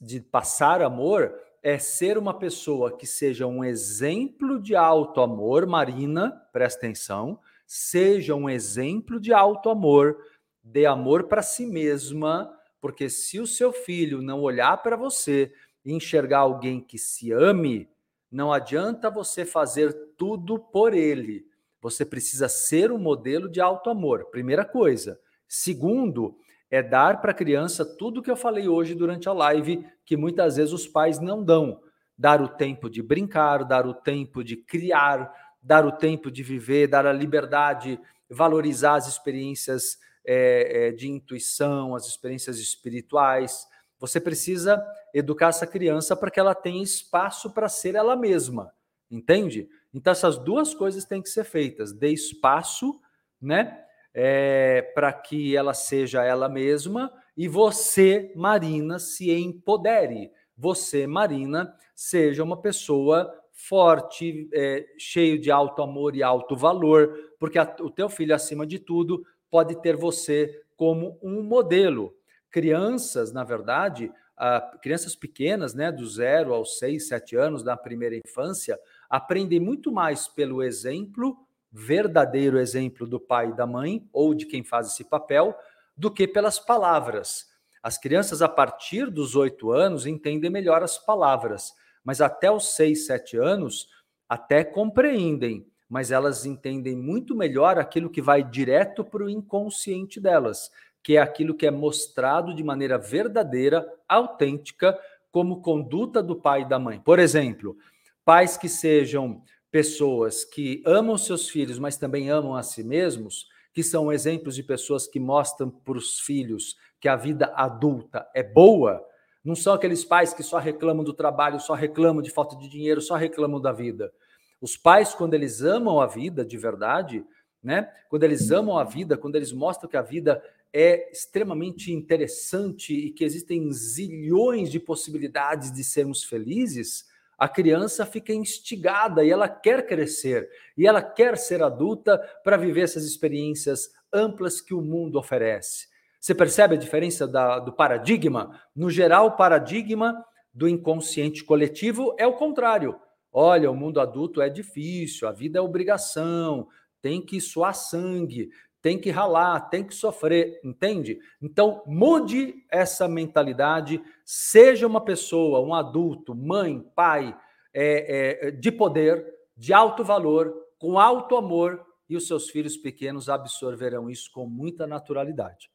de 0.00 0.20
passar 0.20 0.80
amor 0.80 1.34
é 1.62 1.78
ser 1.78 2.16
uma 2.16 2.32
pessoa 2.32 2.96
que 2.96 3.06
seja 3.06 3.46
um 3.46 3.62
exemplo 3.62 4.58
de 4.58 4.74
alto 4.74 5.20
amor, 5.20 5.66
Marina, 5.66 6.30
presta 6.52 6.78
atenção, 6.78 7.38
seja 7.72 8.34
um 8.34 8.50
exemplo 8.50 9.20
de 9.20 9.32
alto 9.32 9.70
amor 9.70 10.16
dê 10.60 10.86
amor 10.86 11.28
para 11.28 11.40
si 11.40 11.64
mesma, 11.64 12.52
porque 12.80 13.08
se 13.08 13.38
o 13.38 13.46
seu 13.46 13.72
filho 13.72 14.20
não 14.20 14.40
olhar 14.40 14.82
para 14.82 14.96
você 14.96 15.52
e 15.84 15.92
enxergar 15.92 16.40
alguém 16.40 16.80
que 16.80 16.98
se 16.98 17.30
ame, 17.30 17.88
não 18.28 18.52
adianta 18.52 19.08
você 19.08 19.44
fazer 19.44 19.92
tudo 20.16 20.58
por 20.58 20.94
ele. 20.94 21.46
Você 21.80 22.04
precisa 22.04 22.48
ser 22.48 22.90
um 22.90 22.98
modelo 22.98 23.48
de 23.48 23.60
alto 23.60 23.88
amor, 23.88 24.24
primeira 24.32 24.64
coisa. 24.64 25.20
Segundo, 25.46 26.36
é 26.72 26.82
dar 26.82 27.20
para 27.20 27.30
a 27.30 27.34
criança 27.34 27.84
tudo 27.84 28.20
que 28.20 28.32
eu 28.32 28.36
falei 28.36 28.66
hoje 28.66 28.96
durante 28.96 29.28
a 29.28 29.32
live, 29.32 29.86
que 30.04 30.16
muitas 30.16 30.56
vezes 30.56 30.72
os 30.72 30.88
pais 30.88 31.20
não 31.20 31.44
dão. 31.44 31.80
Dar 32.18 32.42
o 32.42 32.48
tempo 32.48 32.90
de 32.90 33.00
brincar, 33.00 33.64
dar 33.64 33.86
o 33.86 33.94
tempo 33.94 34.42
de 34.42 34.56
criar, 34.56 35.32
dar 35.62 35.84
o 35.84 35.92
tempo 35.92 36.30
de 36.30 36.42
viver, 36.42 36.88
dar 36.88 37.06
a 37.06 37.12
liberdade, 37.12 38.00
valorizar 38.28 38.94
as 38.94 39.08
experiências 39.08 39.98
é, 40.24 40.92
de 40.92 41.08
intuição, 41.08 41.94
as 41.94 42.06
experiências 42.06 42.58
espirituais. 42.58 43.66
Você 43.98 44.20
precisa 44.20 44.82
educar 45.12 45.48
essa 45.48 45.66
criança 45.66 46.16
para 46.16 46.30
que 46.30 46.40
ela 46.40 46.54
tenha 46.54 46.82
espaço 46.82 47.50
para 47.50 47.68
ser 47.68 47.94
ela 47.94 48.16
mesma, 48.16 48.72
entende? 49.10 49.68
Então 49.92 50.12
essas 50.12 50.38
duas 50.38 50.74
coisas 50.74 51.04
têm 51.04 51.22
que 51.22 51.28
ser 51.28 51.44
feitas: 51.44 51.92
dê 51.92 52.08
espaço, 52.08 53.00
né, 53.40 53.84
é, 54.14 54.82
para 54.94 55.12
que 55.12 55.56
ela 55.56 55.74
seja 55.74 56.24
ela 56.24 56.48
mesma 56.48 57.12
e 57.36 57.48
você, 57.48 58.32
Marina, 58.36 58.98
se 58.98 59.30
empodere. 59.30 60.30
Você, 60.56 61.06
Marina, 61.06 61.74
seja 61.94 62.44
uma 62.44 62.60
pessoa 62.60 63.32
forte, 63.68 64.48
é, 64.52 64.86
cheio 64.96 65.38
de 65.38 65.50
alto 65.50 65.82
amor 65.82 66.16
e 66.16 66.22
alto 66.22 66.56
valor, 66.56 67.14
porque 67.38 67.58
a, 67.58 67.76
o 67.80 67.90
teu 67.90 68.08
filho, 68.08 68.34
acima 68.34 68.66
de 68.66 68.78
tudo, 68.78 69.24
pode 69.50 69.80
ter 69.82 69.96
você 69.96 70.62
como 70.76 71.18
um 71.22 71.42
modelo. 71.42 72.14
Crianças, 72.50 73.32
na 73.32 73.44
verdade, 73.44 74.06
uh, 74.38 74.78
crianças 74.80 75.14
pequenas, 75.14 75.74
né, 75.74 75.92
do 75.92 76.06
zero 76.06 76.54
aos 76.54 76.78
seis, 76.78 77.08
sete 77.08 77.36
anos, 77.36 77.62
da 77.62 77.76
primeira 77.76 78.16
infância, 78.16 78.78
aprendem 79.08 79.60
muito 79.60 79.92
mais 79.92 80.26
pelo 80.26 80.62
exemplo, 80.62 81.36
verdadeiro 81.70 82.58
exemplo 82.58 83.06
do 83.06 83.20
pai 83.20 83.50
e 83.50 83.56
da 83.56 83.66
mãe, 83.66 84.08
ou 84.12 84.34
de 84.34 84.46
quem 84.46 84.64
faz 84.64 84.88
esse 84.88 85.04
papel, 85.04 85.54
do 85.96 86.10
que 86.10 86.26
pelas 86.26 86.58
palavras. 86.58 87.48
As 87.82 87.98
crianças, 87.98 88.42
a 88.42 88.48
partir 88.48 89.10
dos 89.10 89.36
oito 89.36 89.70
anos, 89.70 90.06
entendem 90.06 90.50
melhor 90.50 90.82
as 90.82 90.98
palavras, 90.98 91.72
mas 92.04 92.20
até 92.20 92.50
os 92.50 92.74
seis, 92.74 93.06
sete 93.06 93.36
anos, 93.36 93.88
até 94.28 94.62
compreendem, 94.64 95.66
mas 95.88 96.10
elas 96.10 96.46
entendem 96.46 96.96
muito 96.96 97.34
melhor 97.34 97.78
aquilo 97.78 98.08
que 98.08 98.22
vai 98.22 98.42
direto 98.42 99.04
para 99.04 99.24
o 99.24 99.30
inconsciente 99.30 100.20
delas, 100.20 100.70
que 101.02 101.16
é 101.16 101.20
aquilo 101.20 101.54
que 101.54 101.66
é 101.66 101.70
mostrado 101.70 102.54
de 102.54 102.62
maneira 102.62 102.96
verdadeira, 102.96 103.86
autêntica, 104.08 104.98
como 105.32 105.62
conduta 105.62 106.22
do 106.22 106.36
pai 106.36 106.62
e 106.62 106.68
da 106.68 106.78
mãe. 106.78 107.00
Por 107.00 107.18
exemplo, 107.18 107.76
pais 108.24 108.56
que 108.56 108.68
sejam 108.68 109.42
pessoas 109.70 110.44
que 110.44 110.82
amam 110.84 111.16
seus 111.16 111.48
filhos, 111.48 111.78
mas 111.78 111.96
também 111.96 112.28
amam 112.28 112.54
a 112.54 112.62
si 112.62 112.82
mesmos, 112.82 113.48
que 113.72 113.82
são 113.82 114.12
exemplos 114.12 114.56
de 114.56 114.62
pessoas 114.62 115.06
que 115.06 115.20
mostram 115.20 115.70
para 115.70 115.96
os 115.96 116.20
filhos 116.20 116.76
que 117.00 117.08
a 117.08 117.16
vida 117.16 117.52
adulta 117.56 118.28
é 118.34 118.42
boa, 118.42 119.02
não 119.44 119.54
são 119.54 119.72
aqueles 119.72 120.04
pais 120.04 120.34
que 120.34 120.42
só 120.42 120.58
reclamam 120.58 121.04
do 121.04 121.14
trabalho, 121.14 121.60
só 121.60 121.74
reclamam 121.74 122.22
de 122.22 122.30
falta 122.30 122.56
de 122.56 122.68
dinheiro, 122.68 123.00
só 123.00 123.16
reclamam 123.16 123.60
da 123.60 123.72
vida. 123.72 124.12
Os 124.60 124.76
pais, 124.76 125.14
quando 125.14 125.34
eles 125.34 125.62
amam 125.62 126.00
a 126.00 126.06
vida 126.06 126.44
de 126.44 126.58
verdade, 126.58 127.24
né? 127.62 127.90
Quando 128.08 128.24
eles 128.24 128.50
amam 128.50 128.78
a 128.78 128.84
vida, 128.84 129.16
quando 129.16 129.36
eles 129.36 129.52
mostram 129.52 129.88
que 129.88 129.96
a 129.96 130.02
vida 130.02 130.42
é 130.72 131.10
extremamente 131.10 131.92
interessante 131.92 132.94
e 132.94 133.10
que 133.10 133.24
existem 133.24 133.72
zilhões 133.72 134.70
de 134.70 134.78
possibilidades 134.78 135.72
de 135.72 135.82
sermos 135.82 136.22
felizes, 136.22 137.06
a 137.36 137.48
criança 137.48 138.04
fica 138.04 138.32
instigada 138.32 139.24
e 139.24 139.30
ela 139.30 139.48
quer 139.48 139.86
crescer 139.86 140.48
e 140.76 140.86
ela 140.86 141.02
quer 141.02 141.38
ser 141.38 141.62
adulta 141.62 142.18
para 142.44 142.58
viver 142.58 142.82
essas 142.82 143.04
experiências 143.04 143.90
amplas 144.12 144.60
que 144.60 144.74
o 144.74 144.82
mundo 144.82 145.18
oferece. 145.18 145.88
Você 146.20 146.34
percebe 146.34 146.74
a 146.74 146.78
diferença 146.78 147.26
da, 147.26 147.58
do 147.58 147.72
paradigma? 147.72 148.60
No 148.76 148.90
geral, 148.90 149.28
o 149.28 149.36
paradigma 149.36 150.22
do 150.52 150.68
inconsciente 150.68 151.42
coletivo 151.42 152.14
é 152.18 152.26
o 152.26 152.34
contrário. 152.34 152.94
Olha, 153.32 153.70
o 153.70 153.76
mundo 153.76 154.00
adulto 154.00 154.42
é 154.42 154.50
difícil, 154.50 155.26
a 155.26 155.32
vida 155.32 155.58
é 155.58 155.62
obrigação, 155.62 156.68
tem 157.00 157.24
que 157.24 157.40
suar 157.40 157.74
sangue, 157.74 158.50
tem 158.82 158.98
que 158.98 159.10
ralar, 159.10 159.60
tem 159.70 159.82
que 159.82 159.94
sofrer, 159.94 160.60
entende? 160.62 161.18
Então, 161.40 161.82
mude 161.86 162.66
essa 162.70 163.08
mentalidade, 163.08 164.02
seja 164.24 164.86
uma 164.86 165.02
pessoa, 165.02 165.60
um 165.60 165.72
adulto, 165.72 166.34
mãe, 166.34 166.80
pai, 166.94 167.34
é, 167.72 168.48
é, 168.48 168.50
de 168.50 168.70
poder, 168.70 169.24
de 169.56 169.72
alto 169.72 170.04
valor, 170.04 170.54
com 170.78 170.98
alto 170.98 171.36
amor, 171.36 171.86
e 172.08 172.16
os 172.16 172.26
seus 172.26 172.50
filhos 172.50 172.76
pequenos 172.76 173.28
absorverão 173.28 174.10
isso 174.10 174.30
com 174.32 174.44
muita 174.44 174.86
naturalidade. 174.86 175.70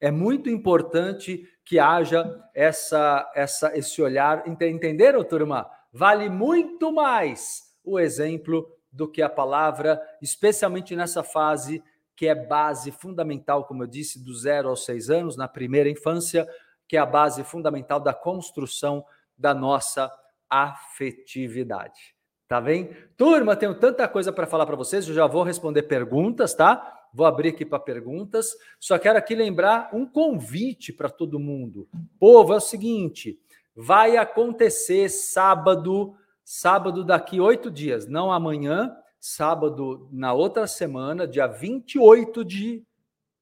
É 0.00 0.10
muito 0.10 0.50
importante 0.50 1.48
que 1.64 1.78
haja 1.78 2.42
essa, 2.54 3.30
essa, 3.34 3.76
esse 3.76 4.00
olhar. 4.00 4.44
Entenderam, 4.46 5.24
turma? 5.24 5.68
Vale 5.92 6.28
muito 6.28 6.92
mais 6.92 7.62
o 7.82 7.98
exemplo 7.98 8.68
do 8.92 9.10
que 9.10 9.22
a 9.22 9.28
palavra, 9.28 10.00
especialmente 10.20 10.94
nessa 10.96 11.22
fase 11.22 11.82
que 12.16 12.26
é 12.26 12.34
base 12.34 12.90
fundamental, 12.90 13.64
como 13.64 13.82
eu 13.82 13.86
disse, 13.86 14.22
do 14.24 14.34
zero 14.34 14.70
aos 14.70 14.84
seis 14.84 15.10
anos, 15.10 15.36
na 15.36 15.46
primeira 15.46 15.88
infância, 15.88 16.48
que 16.88 16.96
é 16.96 17.00
a 17.00 17.06
base 17.06 17.44
fundamental 17.44 18.00
da 18.00 18.14
construção 18.14 19.04
da 19.36 19.52
nossa 19.52 20.10
afetividade. 20.48 22.14
Tá 22.48 22.60
bem? 22.60 22.96
Turma, 23.16 23.56
tenho 23.56 23.74
tanta 23.74 24.08
coisa 24.08 24.32
para 24.32 24.46
falar 24.46 24.64
para 24.66 24.76
vocês, 24.76 25.06
eu 25.06 25.14
já 25.14 25.26
vou 25.26 25.42
responder 25.42 25.82
perguntas, 25.82 26.54
tá? 26.54 27.05
Vou 27.16 27.24
abrir 27.24 27.48
aqui 27.48 27.64
para 27.64 27.78
perguntas. 27.78 28.54
Só 28.78 28.98
quero 28.98 29.16
aqui 29.16 29.34
lembrar 29.34 29.88
um 29.90 30.04
convite 30.04 30.92
para 30.92 31.08
todo 31.08 31.40
mundo. 31.40 31.88
Povo, 32.20 32.52
é 32.52 32.56
o 32.56 32.60
seguinte: 32.60 33.40
vai 33.74 34.18
acontecer 34.18 35.08
sábado, 35.08 36.14
sábado 36.44 37.02
daqui 37.02 37.40
oito 37.40 37.70
dias, 37.70 38.06
não 38.06 38.30
amanhã, 38.30 38.94
sábado 39.18 40.10
na 40.12 40.34
outra 40.34 40.66
semana, 40.66 41.26
dia 41.26 41.46
28 41.46 42.44
de 42.44 42.84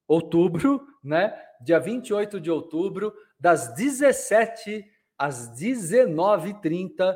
outubro, 0.07 0.87
né? 1.03 1.37
Dia 1.61 1.81
28 1.81 2.41
de 2.41 2.53
outubro, 2.53 3.13
das 3.41 3.75
17 3.75 4.85
às 5.19 5.51
19h30 5.51 7.13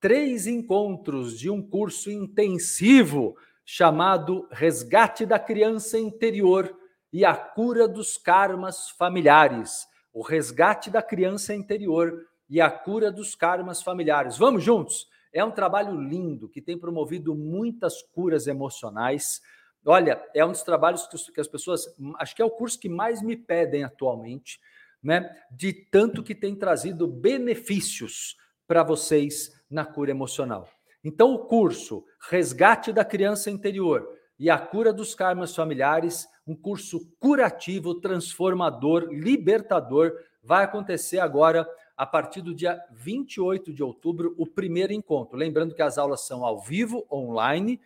três 0.00 0.48
encontros 0.48 1.38
de 1.38 1.48
um 1.48 1.62
curso 1.62 2.10
intensivo 2.10 3.36
chamado 3.72 4.48
Resgate 4.50 5.24
da 5.24 5.38
Criança 5.38 5.96
Interior 5.96 6.76
e 7.12 7.24
a 7.24 7.36
Cura 7.36 7.86
dos 7.86 8.18
Karmas 8.18 8.90
Familiares. 8.90 9.86
O 10.12 10.22
resgate 10.22 10.90
da 10.90 11.00
criança 11.00 11.54
interior 11.54 12.26
e 12.48 12.60
a 12.60 12.68
cura 12.68 13.12
dos 13.12 13.36
karmas 13.36 13.80
familiares. 13.80 14.36
Vamos 14.36 14.64
juntos? 14.64 15.06
É 15.32 15.44
um 15.44 15.52
trabalho 15.52 15.94
lindo 16.00 16.48
que 16.48 16.60
tem 16.60 16.76
promovido 16.76 17.32
muitas 17.32 18.02
curas 18.02 18.48
emocionais. 18.48 19.40
Olha, 19.86 20.20
é 20.34 20.44
um 20.44 20.50
dos 20.50 20.64
trabalhos 20.64 21.06
que 21.32 21.40
as 21.40 21.46
pessoas, 21.46 21.86
acho 22.18 22.34
que 22.34 22.42
é 22.42 22.44
o 22.44 22.50
curso 22.50 22.76
que 22.76 22.88
mais 22.88 23.22
me 23.22 23.36
pedem 23.36 23.84
atualmente, 23.84 24.60
né? 25.00 25.30
De 25.48 25.72
tanto 25.72 26.24
que 26.24 26.34
tem 26.34 26.56
trazido 26.56 27.06
benefícios 27.06 28.36
para 28.66 28.82
vocês 28.82 29.62
na 29.70 29.84
cura 29.84 30.10
emocional. 30.10 30.68
Então, 31.02 31.32
o 31.32 31.38
curso 31.38 32.04
Resgate 32.28 32.92
da 32.92 33.04
Criança 33.04 33.50
Interior 33.50 34.06
e 34.38 34.50
a 34.50 34.58
Cura 34.58 34.92
dos 34.92 35.14
Karmas 35.14 35.54
Familiares, 35.54 36.28
um 36.46 36.54
curso 36.54 37.10
curativo, 37.18 37.94
transformador, 37.94 39.08
libertador, 39.10 40.12
vai 40.42 40.64
acontecer 40.64 41.18
agora 41.18 41.68
a 41.96 42.06
partir 42.06 42.40
do 42.40 42.54
dia 42.54 42.82
28 42.92 43.72
de 43.72 43.82
outubro, 43.82 44.34
o 44.38 44.46
primeiro 44.46 44.92
encontro. 44.92 45.36
Lembrando 45.36 45.74
que 45.74 45.82
as 45.82 45.98
aulas 45.98 46.26
são 46.26 46.44
ao 46.44 46.58
vivo, 46.60 47.06
online, 47.12 47.80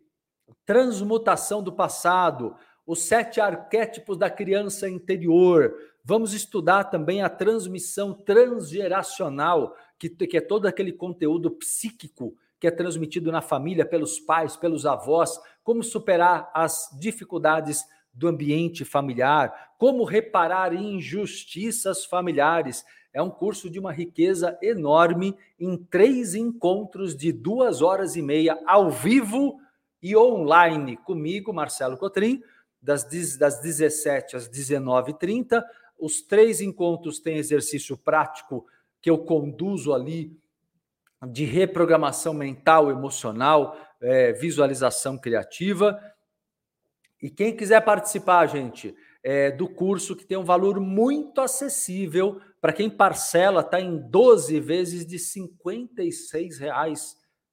transmutação 0.66 1.64
do 1.64 1.72
passado, 1.72 2.56
os 2.86 3.04
sete 3.04 3.40
arquétipos 3.40 4.18
da 4.18 4.30
criança 4.30 4.90
interior. 4.90 5.74
Vamos 6.04 6.34
estudar 6.34 6.86
também 6.86 7.22
a 7.22 7.30
transmissão 7.30 8.14
transgeracional, 8.14 9.76
que, 10.00 10.10
que 10.10 10.38
é 10.38 10.42
todo 10.42 10.66
aquele 10.66 10.92
conteúdo 10.92 11.52
psíquico 11.52 12.36
que 12.60 12.68
é 12.68 12.72
transmitido 12.72 13.32
na 13.32 13.42
família 13.42 13.86
pelos 13.86 14.20
pais, 14.20 14.56
pelos 14.56 14.86
avós, 14.86 15.40
como 15.64 15.84
superar 15.84 16.50
as 16.54 16.90
dificuldades 17.00 17.86
do 18.18 18.28
ambiente 18.28 18.84
familiar, 18.84 19.76
como 19.78 20.04
reparar 20.04 20.74
injustiças 20.74 22.04
familiares. 22.04 22.84
É 23.14 23.22
um 23.22 23.30
curso 23.30 23.70
de 23.70 23.80
uma 23.80 23.94
riqueza 23.94 24.58
enorme 24.62 25.38
em 25.60 25.78
três 25.78 26.34
encontros 26.34 27.16
de 27.16 27.32
duas 27.32 27.82
horas 27.82 28.16
e 28.16 28.22
meia 28.22 28.60
ao 28.66 28.90
vivo 28.90 29.60
e 30.02 30.18
online 30.18 30.98
comigo, 30.98 31.54
Marcelo 31.54 31.96
Cotrim, 31.96 32.42
das, 32.82 33.04
das 33.38 33.62
17 33.62 34.36
às 34.36 34.50
19h30. 34.50 35.64
Os 36.00 36.22
três 36.22 36.60
encontros 36.60 37.20
têm 37.20 37.38
exercício 37.38 37.96
prático 37.96 38.66
que 39.00 39.10
eu 39.10 39.20
conduzo 39.20 39.94
ali 39.94 40.36
de 41.30 41.46
reprogramação 41.46 42.34
mental, 42.34 42.90
emocional, 42.90 43.78
é, 44.02 44.34
visualização 44.34 45.18
criativa 45.18 46.00
e 47.22 47.30
quem 47.30 47.56
quiser 47.56 47.82
participar, 47.82 48.46
gente, 48.48 48.96
é, 49.24 49.50
do 49.52 49.68
curso 49.68 50.16
que 50.16 50.26
tem 50.26 50.38
um 50.38 50.44
valor 50.44 50.80
muito 50.80 51.42
acessível 51.42 52.40
para 52.62 52.72
quem 52.72 52.90
parcela, 52.90 53.62
está 53.62 53.82
em 53.82 53.98
12 53.98 54.60
vezes 54.60 55.06
de 55.06 55.18
R$ 55.18 55.24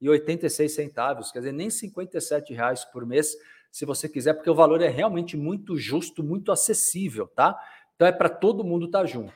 56,86, 0.01 1.31
quer 1.31 1.39
dizer, 1.39 1.51
nem 1.51 1.69
57 1.69 2.53
reais 2.53 2.85
por 2.85 3.05
mês, 3.05 3.35
se 3.71 3.85
você 3.85 4.07
quiser, 4.07 4.33
porque 4.33 4.49
o 4.49 4.55
valor 4.55 4.81
é 4.81 4.87
realmente 4.87 5.35
muito 5.35 5.75
justo, 5.77 6.23
muito 6.23 6.51
acessível, 6.51 7.27
tá? 7.27 7.59
Então 7.95 8.07
é 8.07 8.11
para 8.11 8.29
todo 8.29 8.63
mundo 8.63 8.85
estar 8.85 9.01
tá 9.01 9.05
junto. 9.05 9.33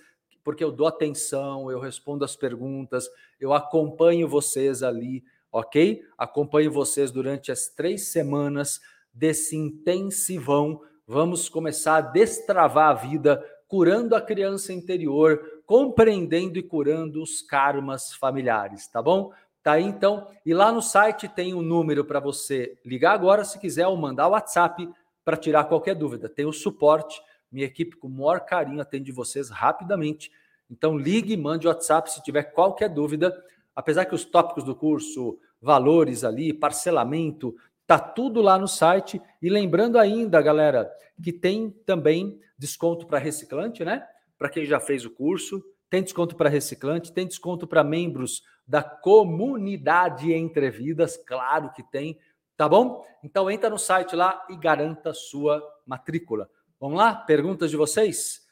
porque 0.45 0.63
eu 0.63 0.71
dou 0.71 0.85
atenção, 0.85 1.71
eu 1.71 1.79
respondo 1.79 2.23
as 2.23 2.35
perguntas, 2.35 3.09
eu 3.39 3.51
acompanho 3.51 4.27
vocês 4.27 4.83
ali, 4.83 5.23
ok? 5.55 6.03
Acompanho 6.17 6.69
vocês 6.69 7.11
durante 7.11 7.49
as 7.49 7.69
três 7.69 8.09
semanas 8.09 8.81
desse 9.13 9.55
intensivão. 9.55 10.81
Vamos 11.07 11.47
começar 11.47 11.95
a 11.95 12.01
destravar 12.01 12.89
a 12.89 12.93
vida, 12.93 13.41
curando 13.65 14.17
a 14.17 14.21
criança 14.21 14.73
interior, 14.73 15.61
compreendendo 15.65 16.59
e 16.59 16.63
curando 16.63 17.23
os 17.23 17.41
karmas 17.41 18.13
familiares, 18.13 18.85
tá 18.89 19.01
bom? 19.01 19.31
Tá 19.63 19.73
aí 19.73 19.85
então. 19.85 20.27
E 20.45 20.53
lá 20.53 20.73
no 20.73 20.81
site 20.81 21.29
tem 21.29 21.53
o 21.53 21.59
um 21.59 21.61
número 21.61 22.03
para 22.03 22.19
você 22.19 22.77
ligar 22.85 23.13
agora, 23.13 23.45
se 23.45 23.57
quiser, 23.57 23.87
ou 23.87 23.95
mandar 23.95 24.27
o 24.27 24.31
WhatsApp 24.31 24.89
para 25.23 25.37
tirar 25.37 25.63
qualquer 25.63 25.95
dúvida. 25.95 26.27
Tem 26.27 26.45
o 26.45 26.51
suporte 26.51 27.21
minha 27.49 27.65
equipe, 27.65 27.95
com 27.95 28.07
o 28.07 28.11
maior 28.11 28.41
carinho, 28.41 28.81
atende 28.81 29.09
vocês 29.13 29.49
rapidamente. 29.49 30.29
Então, 30.69 30.97
ligue, 30.97 31.37
mande 31.37 31.65
o 31.65 31.69
WhatsApp 31.69 32.11
se 32.11 32.21
tiver 32.21 32.43
qualquer 32.43 32.89
dúvida. 32.89 33.33
Apesar 33.75 34.05
que 34.05 34.15
os 34.15 34.23
tópicos 34.23 34.63
do 34.63 34.75
curso, 34.75 35.37
valores 35.61 36.23
ali, 36.23 36.53
parcelamento, 36.53 37.55
tá 37.85 37.99
tudo 37.99 38.41
lá 38.41 38.57
no 38.57 38.67
site. 38.67 39.21
E 39.41 39.49
lembrando 39.49 39.97
ainda, 39.97 40.41
galera, 40.41 40.89
que 41.21 41.33
tem 41.33 41.69
também 41.85 42.39
desconto 42.57 43.05
para 43.05 43.19
reciclante, 43.19 43.83
né? 43.83 44.05
Para 44.37 44.49
quem 44.49 44.65
já 44.65 44.79
fez 44.79 45.05
o 45.05 45.09
curso, 45.09 45.63
tem 45.89 46.03
desconto 46.03 46.35
para 46.35 46.49
reciclante, 46.49 47.11
tem 47.11 47.27
desconto 47.27 47.67
para 47.67 47.83
membros 47.83 48.43
da 48.67 48.81
comunidade 48.81 50.33
Entre 50.33 50.69
Vidas, 50.71 51.17
claro 51.17 51.71
que 51.71 51.83
tem, 51.83 52.17
tá 52.57 52.67
bom? 52.67 53.05
Então 53.23 53.49
entra 53.49 53.69
no 53.69 53.77
site 53.77 54.15
lá 54.15 54.45
e 54.49 54.55
garanta 54.55 55.13
sua 55.13 55.61
matrícula. 55.85 56.49
Vamos 56.79 56.97
lá? 56.97 57.13
Perguntas 57.15 57.69
de 57.69 57.77
vocês? 57.77 58.44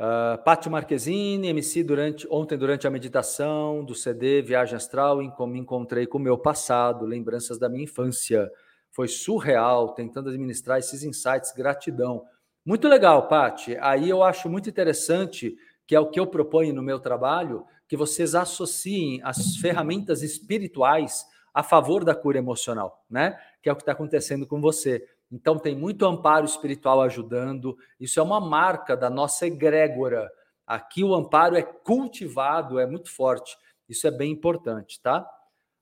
Uh, 0.00 0.42
Pátio 0.42 0.70
Marquezine, 0.70 1.48
MC, 1.48 1.84
durante, 1.84 2.26
ontem 2.30 2.56
durante 2.56 2.86
a 2.86 2.90
meditação 2.90 3.84
do 3.84 3.94
CD 3.94 4.40
Viagem 4.40 4.74
Astral, 4.74 5.18
me 5.18 5.58
encontrei 5.58 6.06
com 6.06 6.16
o 6.16 6.20
meu 6.22 6.38
passado, 6.38 7.04
lembranças 7.04 7.58
da 7.58 7.68
minha 7.68 7.84
infância. 7.84 8.50
Foi 8.90 9.06
surreal, 9.06 9.92
tentando 9.92 10.30
administrar 10.30 10.78
esses 10.78 11.04
insights, 11.04 11.52
gratidão. 11.54 12.24
Muito 12.64 12.88
legal, 12.88 13.28
Pati. 13.28 13.76
Aí 13.78 14.08
eu 14.08 14.22
acho 14.22 14.48
muito 14.48 14.70
interessante, 14.70 15.54
que 15.86 15.94
é 15.94 16.00
o 16.00 16.08
que 16.08 16.18
eu 16.18 16.26
proponho 16.26 16.72
no 16.72 16.82
meu 16.82 16.98
trabalho, 16.98 17.66
que 17.86 17.94
vocês 17.94 18.34
associem 18.34 19.20
as 19.22 19.56
ferramentas 19.56 20.22
espirituais 20.22 21.26
a 21.52 21.62
favor 21.62 22.06
da 22.06 22.14
cura 22.14 22.38
emocional, 22.38 23.04
né? 23.10 23.38
Que 23.62 23.68
é 23.68 23.72
o 23.72 23.76
que 23.76 23.82
está 23.82 23.92
acontecendo 23.92 24.46
com 24.46 24.62
você. 24.62 25.06
Então, 25.30 25.58
tem 25.58 25.76
muito 25.76 26.04
amparo 26.06 26.44
espiritual 26.44 27.00
ajudando. 27.02 27.76
Isso 27.98 28.18
é 28.18 28.22
uma 28.22 28.40
marca 28.40 28.96
da 28.96 29.08
nossa 29.08 29.46
egrégora. 29.46 30.30
Aqui 30.66 31.04
o 31.04 31.14
amparo 31.14 31.56
é 31.56 31.62
cultivado, 31.62 32.78
é 32.78 32.86
muito 32.86 33.10
forte. 33.10 33.56
Isso 33.88 34.06
é 34.06 34.10
bem 34.10 34.32
importante, 34.32 35.00
tá? 35.00 35.28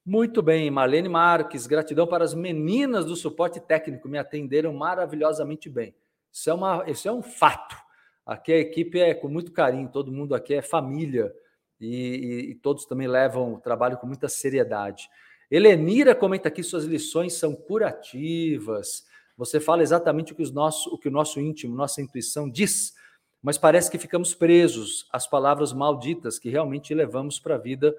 Muito 0.05 0.41
bem, 0.41 0.71
Marlene 0.71 1.11
Marques, 1.11 1.67
gratidão 1.67 2.07
para 2.07 2.25
as 2.25 2.33
meninas 2.33 3.05
do 3.05 3.15
suporte 3.15 3.61
técnico, 3.61 4.09
me 4.09 4.17
atenderam 4.17 4.73
maravilhosamente 4.73 5.69
bem. 5.69 5.95
Isso 6.33 6.49
é, 6.49 6.55
uma, 6.55 6.85
isso 6.89 7.07
é 7.07 7.13
um 7.13 7.23
fato. 7.23 7.77
Aqui 8.25 8.53
a 8.53 8.59
equipe 8.59 8.99
é 8.99 9.13
com 9.13 9.29
muito 9.29 9.53
carinho, 9.53 9.91
todo 9.91 10.11
mundo 10.11 10.35
aqui 10.35 10.55
é 10.55 10.63
família 10.63 11.31
e, 11.79 11.89
e, 11.89 12.51
e 12.51 12.55
todos 12.55 12.87
também 12.87 13.07
levam 13.07 13.53
o 13.53 13.61
trabalho 13.61 13.99
com 13.99 14.07
muita 14.07 14.29
seriedade. 14.29 15.11
Helenira 15.51 16.15
comenta 16.15 16.49
aqui: 16.49 16.63
suas 16.63 16.85
lições 16.85 17.35
são 17.35 17.55
curativas. 17.55 19.05
Você 19.39 19.61
fala 19.61 19.85
exatamente 19.85 20.33
o 20.33 20.35
que, 20.35 20.43
os 20.43 20.51
nosso, 20.51 20.93
o 20.93 20.99
que 20.99 21.07
o 21.07 21.13
nosso 21.13 21.41
íntimo, 21.41 21.73
nossa 21.73 22.03
intuição 22.03 22.51
diz, 22.51 22.93
mas 23.41 23.57
parece 23.57 23.89
que 23.89 23.97
ficamos 23.97 24.35
presos 24.35 25.07
às 25.13 25.29
palavras 25.29 25.73
malditas 25.73 26.41
que 26.41 26.51
realmente 26.51 26.93
levamos 26.93 27.39
para 27.39 27.55
a 27.55 27.59
vida 27.59 27.95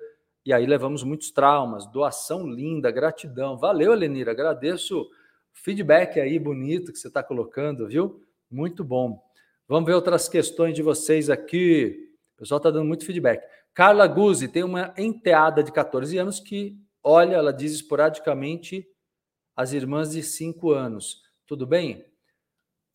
e 0.45 0.51
aí 0.51 0.65
levamos 0.65 1.01
muitos 1.01 1.31
traumas. 1.31 1.87
Doação 1.87 2.45
linda, 2.45 2.91
gratidão. 2.91 3.57
Valeu, 3.57 3.93
Elenira, 3.93 4.31
agradeço 4.31 5.01
o 5.01 5.07
feedback 5.53 6.19
aí 6.19 6.37
bonito 6.37 6.91
que 6.91 6.99
você 6.99 7.07
está 7.07 7.23
colocando, 7.23 7.87
viu? 7.87 8.21
Muito 8.51 8.83
bom. 8.83 9.23
Vamos 9.65 9.87
ver 9.87 9.93
outras 9.93 10.27
questões 10.27 10.75
de 10.75 10.81
vocês 10.81 11.29
aqui. 11.29 12.11
O 12.35 12.39
pessoal 12.39 12.57
está 12.57 12.69
dando 12.69 12.85
muito 12.85 13.05
feedback. 13.05 13.41
Carla 13.73 14.05
Guzzi 14.07 14.49
tem 14.49 14.63
uma 14.63 14.93
enteada 14.97 15.63
de 15.63 15.71
14 15.71 16.17
anos 16.17 16.41
que, 16.41 16.75
olha, 17.01 17.35
ela 17.35 17.53
diz 17.53 17.71
esporadicamente 17.71 18.85
as 19.55 19.71
irmãs 19.71 20.11
de 20.11 20.21
5 20.21 20.71
anos. 20.71 21.28
Tudo 21.49 21.65
bem? 21.65 22.05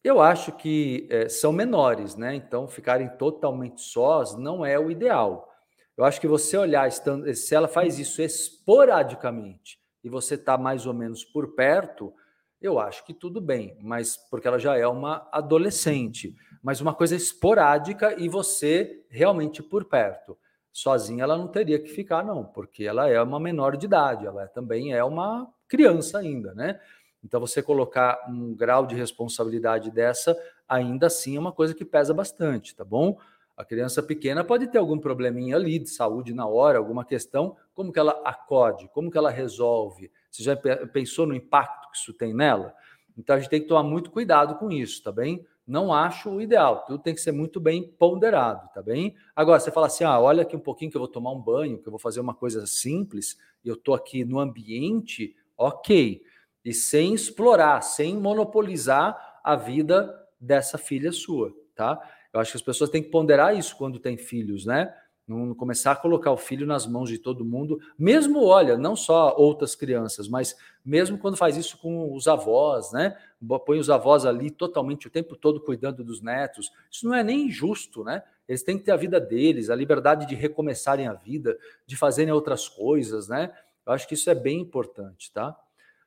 Eu 0.05 0.23
acho 0.23 0.53
que 0.53 1.09
é, 1.11 1.29
são 1.29 1.53
menores, 1.53 2.14
né? 2.14 2.37
Então, 2.37 2.69
ficarem 2.69 3.09
totalmente 3.17 3.81
sós 3.81 4.38
não 4.38 4.64
é 4.64 4.79
o 4.79 4.93
ideal. 4.93 5.53
Eu 5.97 6.05
acho 6.05 6.21
que 6.21 6.29
você 6.29 6.57
olhar, 6.57 6.88
se 6.93 7.53
ela 7.53 7.67
faz 7.67 7.99
isso 7.99 8.23
esporadicamente 8.23 9.81
e 10.05 10.09
você 10.09 10.37
está 10.37 10.57
mais 10.57 10.87
ou 10.87 10.95
menos 10.95 11.25
por 11.25 11.57
perto, 11.57 12.14
eu 12.62 12.79
acho 12.79 13.05
que 13.05 13.12
tudo 13.12 13.40
bem, 13.40 13.77
mas 13.81 14.17
porque 14.31 14.47
ela 14.47 14.61
já 14.61 14.79
é 14.79 14.87
uma 14.87 15.29
adolescente. 15.33 16.33
Mas 16.62 16.81
uma 16.81 16.95
coisa 16.95 17.17
esporádica 17.17 18.14
e 18.17 18.29
você 18.29 19.05
realmente 19.11 19.64
por 19.64 19.87
perto. 19.87 20.38
Sozinha 20.73 21.25
ela 21.25 21.37
não 21.37 21.49
teria 21.49 21.81
que 21.81 21.88
ficar, 21.88 22.25
não, 22.25 22.45
porque 22.45 22.85
ela 22.85 23.09
é 23.09 23.21
uma 23.21 23.40
menor 23.40 23.77
de 23.77 23.87
idade, 23.87 24.25
ela 24.27 24.47
também 24.47 24.93
é 24.93 25.03
uma 25.03 25.53
criança 25.67 26.21
ainda, 26.21 26.55
né? 26.55 26.79
Então, 27.24 27.40
você 27.40 27.62
colocar 27.62 28.22
um 28.28 28.54
grau 28.54 28.87
de 28.87 28.94
responsabilidade 28.94 29.90
dessa, 29.90 30.37
ainda 30.68 31.06
assim 31.06 31.37
é 31.37 31.40
uma 31.40 31.52
coisa 31.52 31.74
que 31.74 31.84
pesa 31.84 32.12
bastante, 32.12 32.76
tá 32.76 32.84
bom? 32.84 33.18
A 33.56 33.64
criança 33.64 34.02
pequena 34.02 34.44
pode 34.44 34.66
ter 34.66 34.78
algum 34.78 34.98
probleminha 34.98 35.56
ali 35.56 35.78
de 35.78 35.88
saúde 35.88 36.34
na 36.34 36.46
hora, 36.46 36.76
alguma 36.76 37.04
questão, 37.04 37.56
como 37.72 37.92
que 37.92 37.98
ela 37.98 38.20
acode, 38.24 38.88
como 38.92 39.10
que 39.10 39.16
ela 39.16 39.30
resolve? 39.30 40.10
Você 40.30 40.42
já 40.42 40.56
pensou 40.92 41.26
no 41.26 41.34
impacto 41.34 41.90
que 41.90 41.96
isso 41.96 42.12
tem 42.12 42.34
nela? 42.34 42.74
Então 43.16 43.37
a 43.37 43.38
gente 43.38 43.48
tem 43.48 43.60
que 43.60 43.68
tomar 43.68 43.84
muito 43.84 44.10
cuidado 44.10 44.56
com 44.56 44.70
isso, 44.70 45.02
tá 45.02 45.12
bem? 45.12 45.46
Não 45.66 45.94
acho 45.94 46.28
o 46.28 46.42
ideal, 46.42 46.84
tudo 46.84 46.98
tem 46.98 47.14
que 47.14 47.20
ser 47.20 47.32
muito 47.32 47.58
bem 47.58 47.82
ponderado, 47.82 48.68
tá 48.74 48.82
bem? 48.82 49.14
Agora, 49.34 49.58
você 49.58 49.70
fala 49.70 49.87
assim: 49.87 50.04
ah, 50.04 50.20
olha 50.20 50.42
aqui 50.42 50.54
um 50.54 50.60
pouquinho 50.60 50.90
que 50.90 50.96
eu 50.96 51.00
vou 51.00 51.08
tomar 51.08 51.32
um 51.32 51.40
banho, 51.40 51.78
que 51.78 51.88
eu 51.88 51.92
vou 51.92 51.98
fazer 51.98 52.20
uma 52.20 52.34
coisa 52.34 52.66
simples, 52.66 53.38
e 53.64 53.68
eu 53.68 53.76
tô 53.76 53.94
aqui 53.94 54.24
no 54.24 54.40
ambiente, 54.40 55.34
ok 55.56 56.20
e 56.64 56.72
sem 56.72 57.14
explorar, 57.14 57.81
sem 57.83 58.16
monopolizar 58.16 59.40
a 59.44 59.55
vida 59.55 60.14
dessa 60.40 60.79
filha 60.79 61.12
sua, 61.12 61.53
tá? 61.74 62.00
Eu 62.33 62.40
acho 62.40 62.53
que 62.53 62.57
as 62.57 62.62
pessoas 62.62 62.90
têm 62.90 63.03
que 63.03 63.11
ponderar 63.11 63.57
isso 63.57 63.77
quando 63.77 63.98
têm 63.98 64.16
filhos, 64.16 64.64
né? 64.64 64.92
Não 65.27 65.55
começar 65.55 65.92
a 65.92 65.96
colocar 65.96 66.33
o 66.33 66.37
filho 66.37 66.66
nas 66.66 66.87
mãos 66.87 67.09
de 67.09 67.18
todo 67.18 67.44
mundo, 67.44 67.81
mesmo, 67.98 68.44
olha, 68.44 68.77
não 68.77 68.94
só 68.94 69.35
outras 69.38 69.74
crianças, 69.74 70.29
mas 70.29 70.55
mesmo 70.85 71.16
quando 71.16 71.37
faz 71.37 71.57
isso 71.57 71.79
com 71.79 72.14
os 72.14 72.29
avós, 72.29 72.92
né? 72.92 73.16
Põe 73.64 73.79
os 73.79 73.88
avós 73.88 74.27
ali 74.27 74.50
totalmente 74.50 75.07
o 75.07 75.11
tempo 75.11 75.35
todo 75.37 75.61
cuidando 75.61 76.05
dos 76.05 76.20
netos. 76.20 76.70
Isso 76.90 77.07
não 77.07 77.14
é 77.14 77.22
nem 77.22 77.46
injusto, 77.46 78.05
né? 78.05 78.22
Eles 78.46 78.62
têm 78.62 78.77
que 78.77 78.85
ter 78.85 78.92
a 78.92 78.96
vida 78.96 79.18
deles, 79.18 79.70
a 79.70 79.74
liberdade 79.74 80.27
de 80.27 80.35
recomeçarem 80.35 81.07
a 81.07 81.14
vida, 81.14 81.57
de 81.87 81.96
fazerem 81.96 82.33
outras 82.33 82.69
coisas, 82.69 83.29
né? 83.29 83.50
Eu 83.87 83.92
acho 83.92 84.06
que 84.06 84.15
isso 84.15 84.29
é 84.29 84.35
bem 84.35 84.60
importante, 84.60 85.33
tá? 85.33 85.56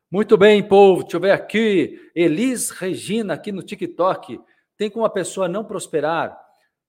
Muito 0.10 0.38
bem, 0.38 0.66
povo. 0.66 1.02
Deixa 1.02 1.18
eu 1.18 1.22
ver 1.22 1.32
aqui. 1.32 2.10
Elis 2.16 2.70
Regina, 2.70 3.34
aqui 3.34 3.52
no 3.52 3.62
TikTok. 3.62 4.40
Tem 4.78 4.90
como 4.90 5.06
a 5.06 5.10
pessoa 5.10 5.50
não 5.50 5.66
prosperar 5.66 6.38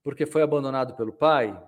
porque 0.05 0.25
foi 0.25 0.41
abandonado 0.41 0.95
pelo 0.95 1.12
pai? 1.12 1.61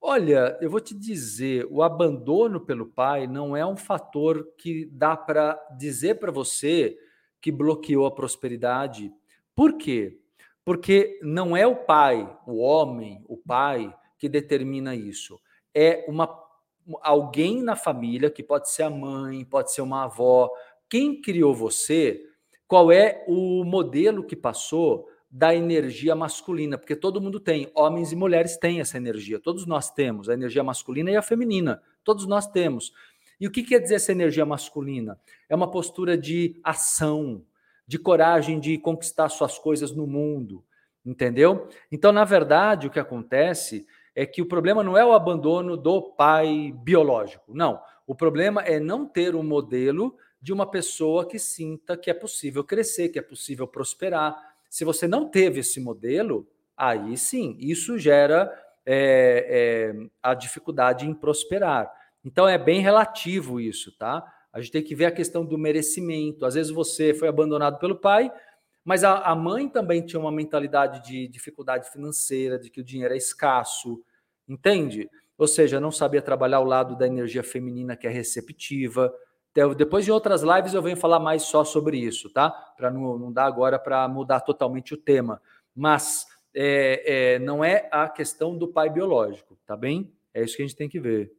Olha, 0.00 0.58
eu 0.60 0.70
vou 0.70 0.80
te 0.80 0.92
dizer, 0.92 1.68
o 1.70 1.82
abandono 1.82 2.60
pelo 2.60 2.86
pai 2.86 3.26
não 3.26 3.56
é 3.56 3.64
um 3.64 3.76
fator 3.76 4.48
que 4.58 4.86
dá 4.86 5.16
para 5.16 5.54
dizer 5.78 6.18
para 6.18 6.32
você 6.32 6.98
que 7.40 7.52
bloqueou 7.52 8.06
a 8.06 8.10
prosperidade. 8.10 9.12
Por 9.54 9.76
quê? 9.76 10.18
Porque 10.64 11.20
não 11.22 11.56
é 11.56 11.66
o 11.66 11.76
pai, 11.76 12.28
o 12.46 12.56
homem, 12.56 13.22
o 13.28 13.36
pai, 13.36 13.94
que 14.18 14.28
determina 14.28 14.94
isso. 14.94 15.38
É 15.74 16.04
uma 16.08 16.26
alguém 17.00 17.62
na 17.62 17.76
família, 17.76 18.30
que 18.30 18.42
pode 18.42 18.70
ser 18.70 18.84
a 18.84 18.90
mãe, 18.90 19.44
pode 19.44 19.72
ser 19.72 19.82
uma 19.82 20.04
avó, 20.04 20.50
quem 20.88 21.20
criou 21.20 21.54
você, 21.54 22.24
qual 22.66 22.90
é 22.90 23.24
o 23.26 23.64
modelo 23.64 24.24
que 24.24 24.36
passou 24.36 25.08
da 25.30 25.54
energia 25.54 26.14
masculina, 26.14 26.76
porque 26.76 26.94
todo 26.94 27.20
mundo 27.20 27.40
tem, 27.40 27.70
homens 27.74 28.12
e 28.12 28.16
mulheres 28.16 28.56
têm 28.58 28.80
essa 28.80 28.98
energia, 28.98 29.40
todos 29.40 29.66
nós 29.66 29.90
temos 29.90 30.28
a 30.28 30.34
energia 30.34 30.62
masculina 30.62 31.10
e 31.10 31.16
a 31.16 31.22
feminina, 31.22 31.80
Todos 32.04 32.26
nós 32.26 32.46
temos. 32.46 32.92
E 33.40 33.46
o 33.46 33.50
que 33.50 33.62
quer 33.62 33.80
dizer 33.80 33.96
essa 33.96 34.12
energia 34.12 34.44
masculina? 34.44 35.18
É 35.48 35.54
uma 35.54 35.70
postura 35.70 36.16
de 36.16 36.60
ação, 36.62 37.44
de 37.86 37.98
coragem 37.98 38.60
de 38.60 38.78
conquistar 38.78 39.28
suas 39.28 39.58
coisas 39.58 39.92
no 39.92 40.06
mundo, 40.06 40.64
entendeu? 41.04 41.68
Então, 41.90 42.12
na 42.12 42.24
verdade, 42.24 42.86
o 42.86 42.90
que 42.90 43.00
acontece 43.00 43.86
é 44.14 44.26
que 44.26 44.42
o 44.42 44.46
problema 44.46 44.82
não 44.82 44.96
é 44.96 45.04
o 45.04 45.12
abandono 45.12 45.76
do 45.76 46.02
pai 46.02 46.72
biológico, 46.82 47.52
não. 47.54 47.80
O 48.06 48.14
problema 48.14 48.62
é 48.62 48.78
não 48.78 49.06
ter 49.06 49.34
um 49.34 49.42
modelo 49.42 50.16
de 50.40 50.52
uma 50.52 50.68
pessoa 50.68 51.26
que 51.26 51.38
sinta 51.38 51.96
que 51.96 52.10
é 52.10 52.14
possível 52.14 52.64
crescer, 52.64 53.08
que 53.08 53.18
é 53.18 53.22
possível 53.22 53.66
prosperar. 53.66 54.36
Se 54.68 54.84
você 54.84 55.06
não 55.06 55.28
teve 55.28 55.60
esse 55.60 55.80
modelo, 55.80 56.46
aí 56.76 57.16
sim, 57.16 57.56
isso 57.60 57.98
gera 57.98 58.52
é, 58.84 59.94
é, 59.94 60.06
a 60.22 60.34
dificuldade 60.34 61.06
em 61.06 61.14
prosperar. 61.14 61.90
Então 62.24 62.48
é 62.48 62.58
bem 62.58 62.80
relativo 62.80 63.60
isso, 63.60 63.96
tá? 63.96 64.24
A 64.52 64.60
gente 64.60 64.72
tem 64.72 64.82
que 64.82 64.94
ver 64.94 65.06
a 65.06 65.12
questão 65.12 65.44
do 65.44 65.56
merecimento. 65.56 66.44
Às 66.44 66.54
vezes 66.54 66.70
você 66.70 67.14
foi 67.14 67.28
abandonado 67.28 67.78
pelo 67.78 67.96
pai, 67.96 68.30
mas 68.84 69.04
a, 69.04 69.18
a 69.18 69.34
mãe 69.34 69.68
também 69.68 70.04
tinha 70.04 70.18
uma 70.18 70.32
mentalidade 70.32 71.04
de 71.04 71.28
dificuldade 71.28 71.90
financeira, 71.90 72.58
de 72.58 72.68
que 72.70 72.80
o 72.80 72.84
dinheiro 72.84 73.14
é 73.14 73.16
escasso, 73.16 74.02
entende? 74.48 75.08
Ou 75.38 75.46
seja, 75.46 75.80
não 75.80 75.92
sabia 75.92 76.22
trabalhar 76.22 76.60
o 76.60 76.64
lado 76.64 76.96
da 76.96 77.06
energia 77.06 77.42
feminina 77.42 77.96
que 77.96 78.06
é 78.06 78.10
receptiva. 78.10 79.12
Então, 79.50 79.74
depois 79.74 80.04
de 80.04 80.12
outras 80.12 80.42
lives 80.42 80.74
eu 80.74 80.82
venho 80.82 80.96
falar 80.96 81.20
mais 81.20 81.42
só 81.42 81.64
sobre 81.64 81.98
isso, 81.98 82.30
tá? 82.30 82.50
Para 82.50 82.90
não, 82.90 83.18
não 83.18 83.32
dar 83.32 83.44
agora 83.44 83.78
para 83.78 84.06
mudar 84.08 84.40
totalmente 84.40 84.94
o 84.94 84.96
tema. 84.96 85.40
Mas 85.74 86.26
é, 86.54 87.34
é, 87.34 87.38
não 87.38 87.64
é 87.64 87.88
a 87.90 88.08
questão 88.08 88.56
do 88.56 88.68
pai 88.68 88.90
biológico, 88.90 89.56
tá 89.66 89.76
bem? 89.76 90.12
É 90.34 90.42
isso 90.42 90.56
que 90.56 90.62
a 90.62 90.66
gente 90.66 90.76
tem 90.76 90.88
que 90.88 91.00
ver. 91.00 91.32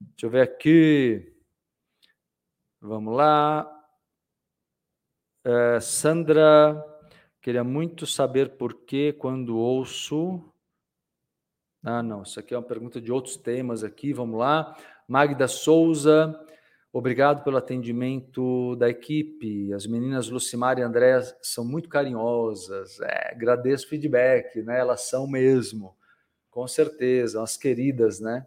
Deixa 0.00 0.26
eu 0.26 0.30
ver 0.30 0.42
aqui. 0.42 1.32
Vamos 2.80 3.14
lá. 3.14 3.81
É, 5.44 5.80
Sandra, 5.80 6.84
queria 7.40 7.64
muito 7.64 8.06
saber 8.06 8.50
por 8.50 8.84
que 8.84 9.12
quando 9.12 9.58
ouço. 9.58 10.40
Ah, 11.82 12.00
não, 12.00 12.22
isso 12.22 12.38
aqui 12.38 12.54
é 12.54 12.56
uma 12.56 12.62
pergunta 12.62 13.00
de 13.00 13.10
outros 13.10 13.36
temas 13.36 13.82
aqui. 13.82 14.12
Vamos 14.12 14.38
lá. 14.38 14.76
Magda 15.08 15.48
Souza, 15.48 16.32
obrigado 16.92 17.42
pelo 17.42 17.56
atendimento 17.56 18.76
da 18.76 18.88
equipe. 18.88 19.72
As 19.74 19.84
meninas 19.84 20.28
Lucimar 20.28 20.78
e 20.78 20.82
André 20.82 21.20
são 21.42 21.64
muito 21.64 21.88
carinhosas. 21.88 23.00
É, 23.00 23.32
agradeço 23.32 23.86
o 23.86 23.88
feedback, 23.88 24.62
né? 24.62 24.78
Elas 24.78 25.02
são 25.08 25.26
mesmo, 25.26 25.96
com 26.50 26.68
certeza, 26.68 27.42
as 27.42 27.56
queridas, 27.56 28.20
né? 28.20 28.46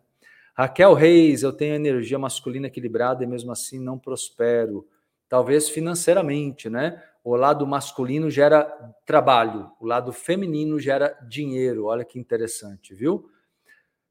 Raquel 0.53 0.93
Reis, 0.93 1.43
eu 1.43 1.51
tenho 1.51 1.75
energia 1.75 2.17
masculina 2.17 2.67
equilibrada 2.67 3.21
e 3.21 3.27
mesmo 3.27 3.51
assim 3.51 3.79
não 3.81 3.99
prospero. 3.99 4.87
Talvez 5.27 5.69
financeiramente, 5.69 6.69
né? 6.69 7.01
O 7.23 7.35
lado 7.35 7.65
masculino 7.65 8.29
gera 8.29 8.63
trabalho, 9.05 9.71
o 9.79 9.85
lado 9.85 10.13
feminino 10.13 10.79
gera 10.79 11.17
dinheiro. 11.27 11.85
Olha 11.85 12.05
que 12.05 12.19
interessante, 12.19 12.93
viu? 12.93 13.29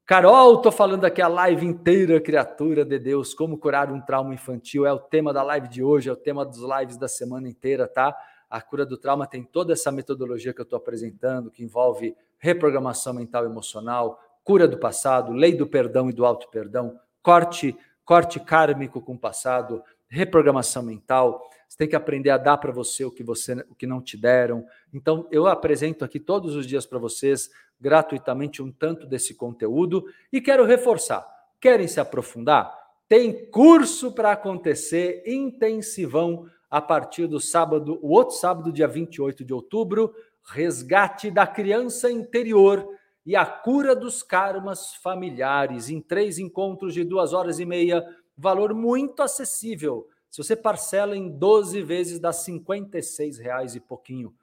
Carol, 0.05 0.61
tô 0.61 0.71
falando 0.71 1.03
aqui 1.05 1.21
a 1.21 1.27
live 1.27 1.65
inteira, 1.65 2.21
criatura 2.21 2.85
de 2.85 2.99
Deus, 2.99 3.33
como 3.33 3.57
curar 3.57 3.91
um 3.91 3.99
trauma 3.99 4.35
infantil. 4.35 4.85
É 4.85 4.93
o 4.93 4.99
tema 4.99 5.33
da 5.33 5.41
live 5.41 5.67
de 5.67 5.81
hoje, 5.81 6.09
é 6.09 6.11
o 6.11 6.15
tema 6.15 6.45
dos 6.45 6.59
lives 6.59 6.97
da 6.97 7.07
semana 7.07 7.49
inteira, 7.49 7.87
tá? 7.87 8.15
A 8.47 8.61
cura 8.61 8.85
do 8.85 8.97
trauma 8.97 9.25
tem 9.25 9.43
toda 9.43 9.73
essa 9.73 9.91
metodologia 9.91 10.53
que 10.53 10.61
eu 10.61 10.63
estou 10.63 10.77
apresentando, 10.77 11.49
que 11.49 11.63
envolve 11.63 12.15
reprogramação 12.37 13.13
mental 13.13 13.45
e 13.45 13.47
emocional, 13.47 14.19
cura 14.43 14.67
do 14.67 14.77
passado, 14.77 15.33
lei 15.33 15.55
do 15.55 15.65
perdão 15.65 16.07
e 16.07 16.13
do 16.13 16.23
auto 16.23 16.49
perdão, 16.49 16.99
corte, 17.23 17.75
corte 18.05 18.39
kármico 18.39 19.01
com 19.01 19.13
o 19.13 19.19
passado, 19.19 19.81
reprogramação 20.07 20.83
mental. 20.83 21.41
Você 21.67 21.77
tem 21.77 21.87
que 21.87 21.95
aprender 21.95 22.29
a 22.29 22.37
dar 22.37 22.57
para 22.57 22.71
você 22.71 23.03
o 23.03 23.11
que 23.11 23.23
você 23.23 23.53
o 23.69 23.75
que 23.75 23.87
não 23.87 24.01
te 24.01 24.17
deram. 24.17 24.65
Então, 24.93 25.27
eu 25.31 25.47
apresento 25.47 26.05
aqui 26.05 26.19
todos 26.19 26.55
os 26.55 26.65
dias 26.65 26.85
para 26.85 26.99
vocês 26.99 27.49
gratuitamente 27.79 28.61
um 28.61 28.71
tanto 28.71 29.05
desse 29.05 29.33
conteúdo 29.33 30.05
e 30.31 30.39
quero 30.39 30.65
reforçar. 30.65 31.25
Querem 31.59 31.87
se 31.87 31.99
aprofundar? 31.99 32.73
Tem 33.07 33.49
curso 33.49 34.11
para 34.11 34.31
acontecer 34.31 35.23
intensivão 35.25 36.49
a 36.69 36.81
partir 36.81 37.27
do 37.27 37.39
sábado, 37.39 37.99
o 38.01 38.09
outro 38.09 38.35
sábado, 38.35 38.71
dia 38.71 38.87
28 38.87 39.45
de 39.45 39.53
outubro, 39.53 40.13
resgate 40.43 41.29
da 41.31 41.45
criança 41.45 42.11
interior 42.11 42.87
e 43.25 43.35
a 43.35 43.45
cura 43.45 43.95
dos 43.95 44.21
karmas 44.21 44.95
familiares 44.95 45.89
em 45.89 45.99
três 45.99 46.37
encontros 46.37 46.93
de 46.93 47.03
duas 47.03 47.33
horas 47.33 47.59
e 47.59 47.65
meia, 47.65 48.05
valor 48.37 48.73
muito 48.73 49.21
acessível. 49.21 50.07
Se 50.29 50.43
você 50.43 50.55
parcela 50.55 51.15
em 51.15 51.29
12 51.29 51.81
vezes, 51.81 52.19
dá 52.19 52.33
56 52.33 53.37
reais 53.37 53.75
e 53.75 53.79
pouquinho, 53.79 54.35